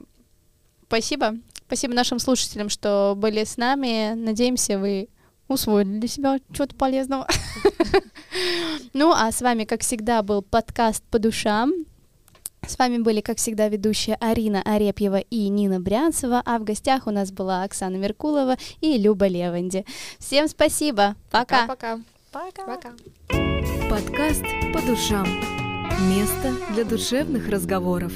[0.87, 1.37] Спасибо.
[1.67, 4.13] Спасибо нашим слушателям, что были с нами.
[4.13, 5.07] Надеемся, вы
[5.47, 7.27] усвоили для себя что-то полезного.
[8.93, 11.71] Ну, а с вами, как всегда, был подкаст «По душам».
[12.65, 17.11] С вами были, как всегда, ведущие Арина Арепьева и Нина Брянцева, а в гостях у
[17.11, 19.85] нас была Оксана Меркулова и Люба Леванди.
[20.19, 21.15] Всем спасибо.
[21.31, 21.67] Пока.
[21.67, 21.99] Пока.
[22.31, 22.65] Пока.
[22.65, 22.91] Пока.
[23.89, 24.43] Подкаст
[24.73, 25.27] «По душам».
[26.09, 28.11] Место для душевных разговоров.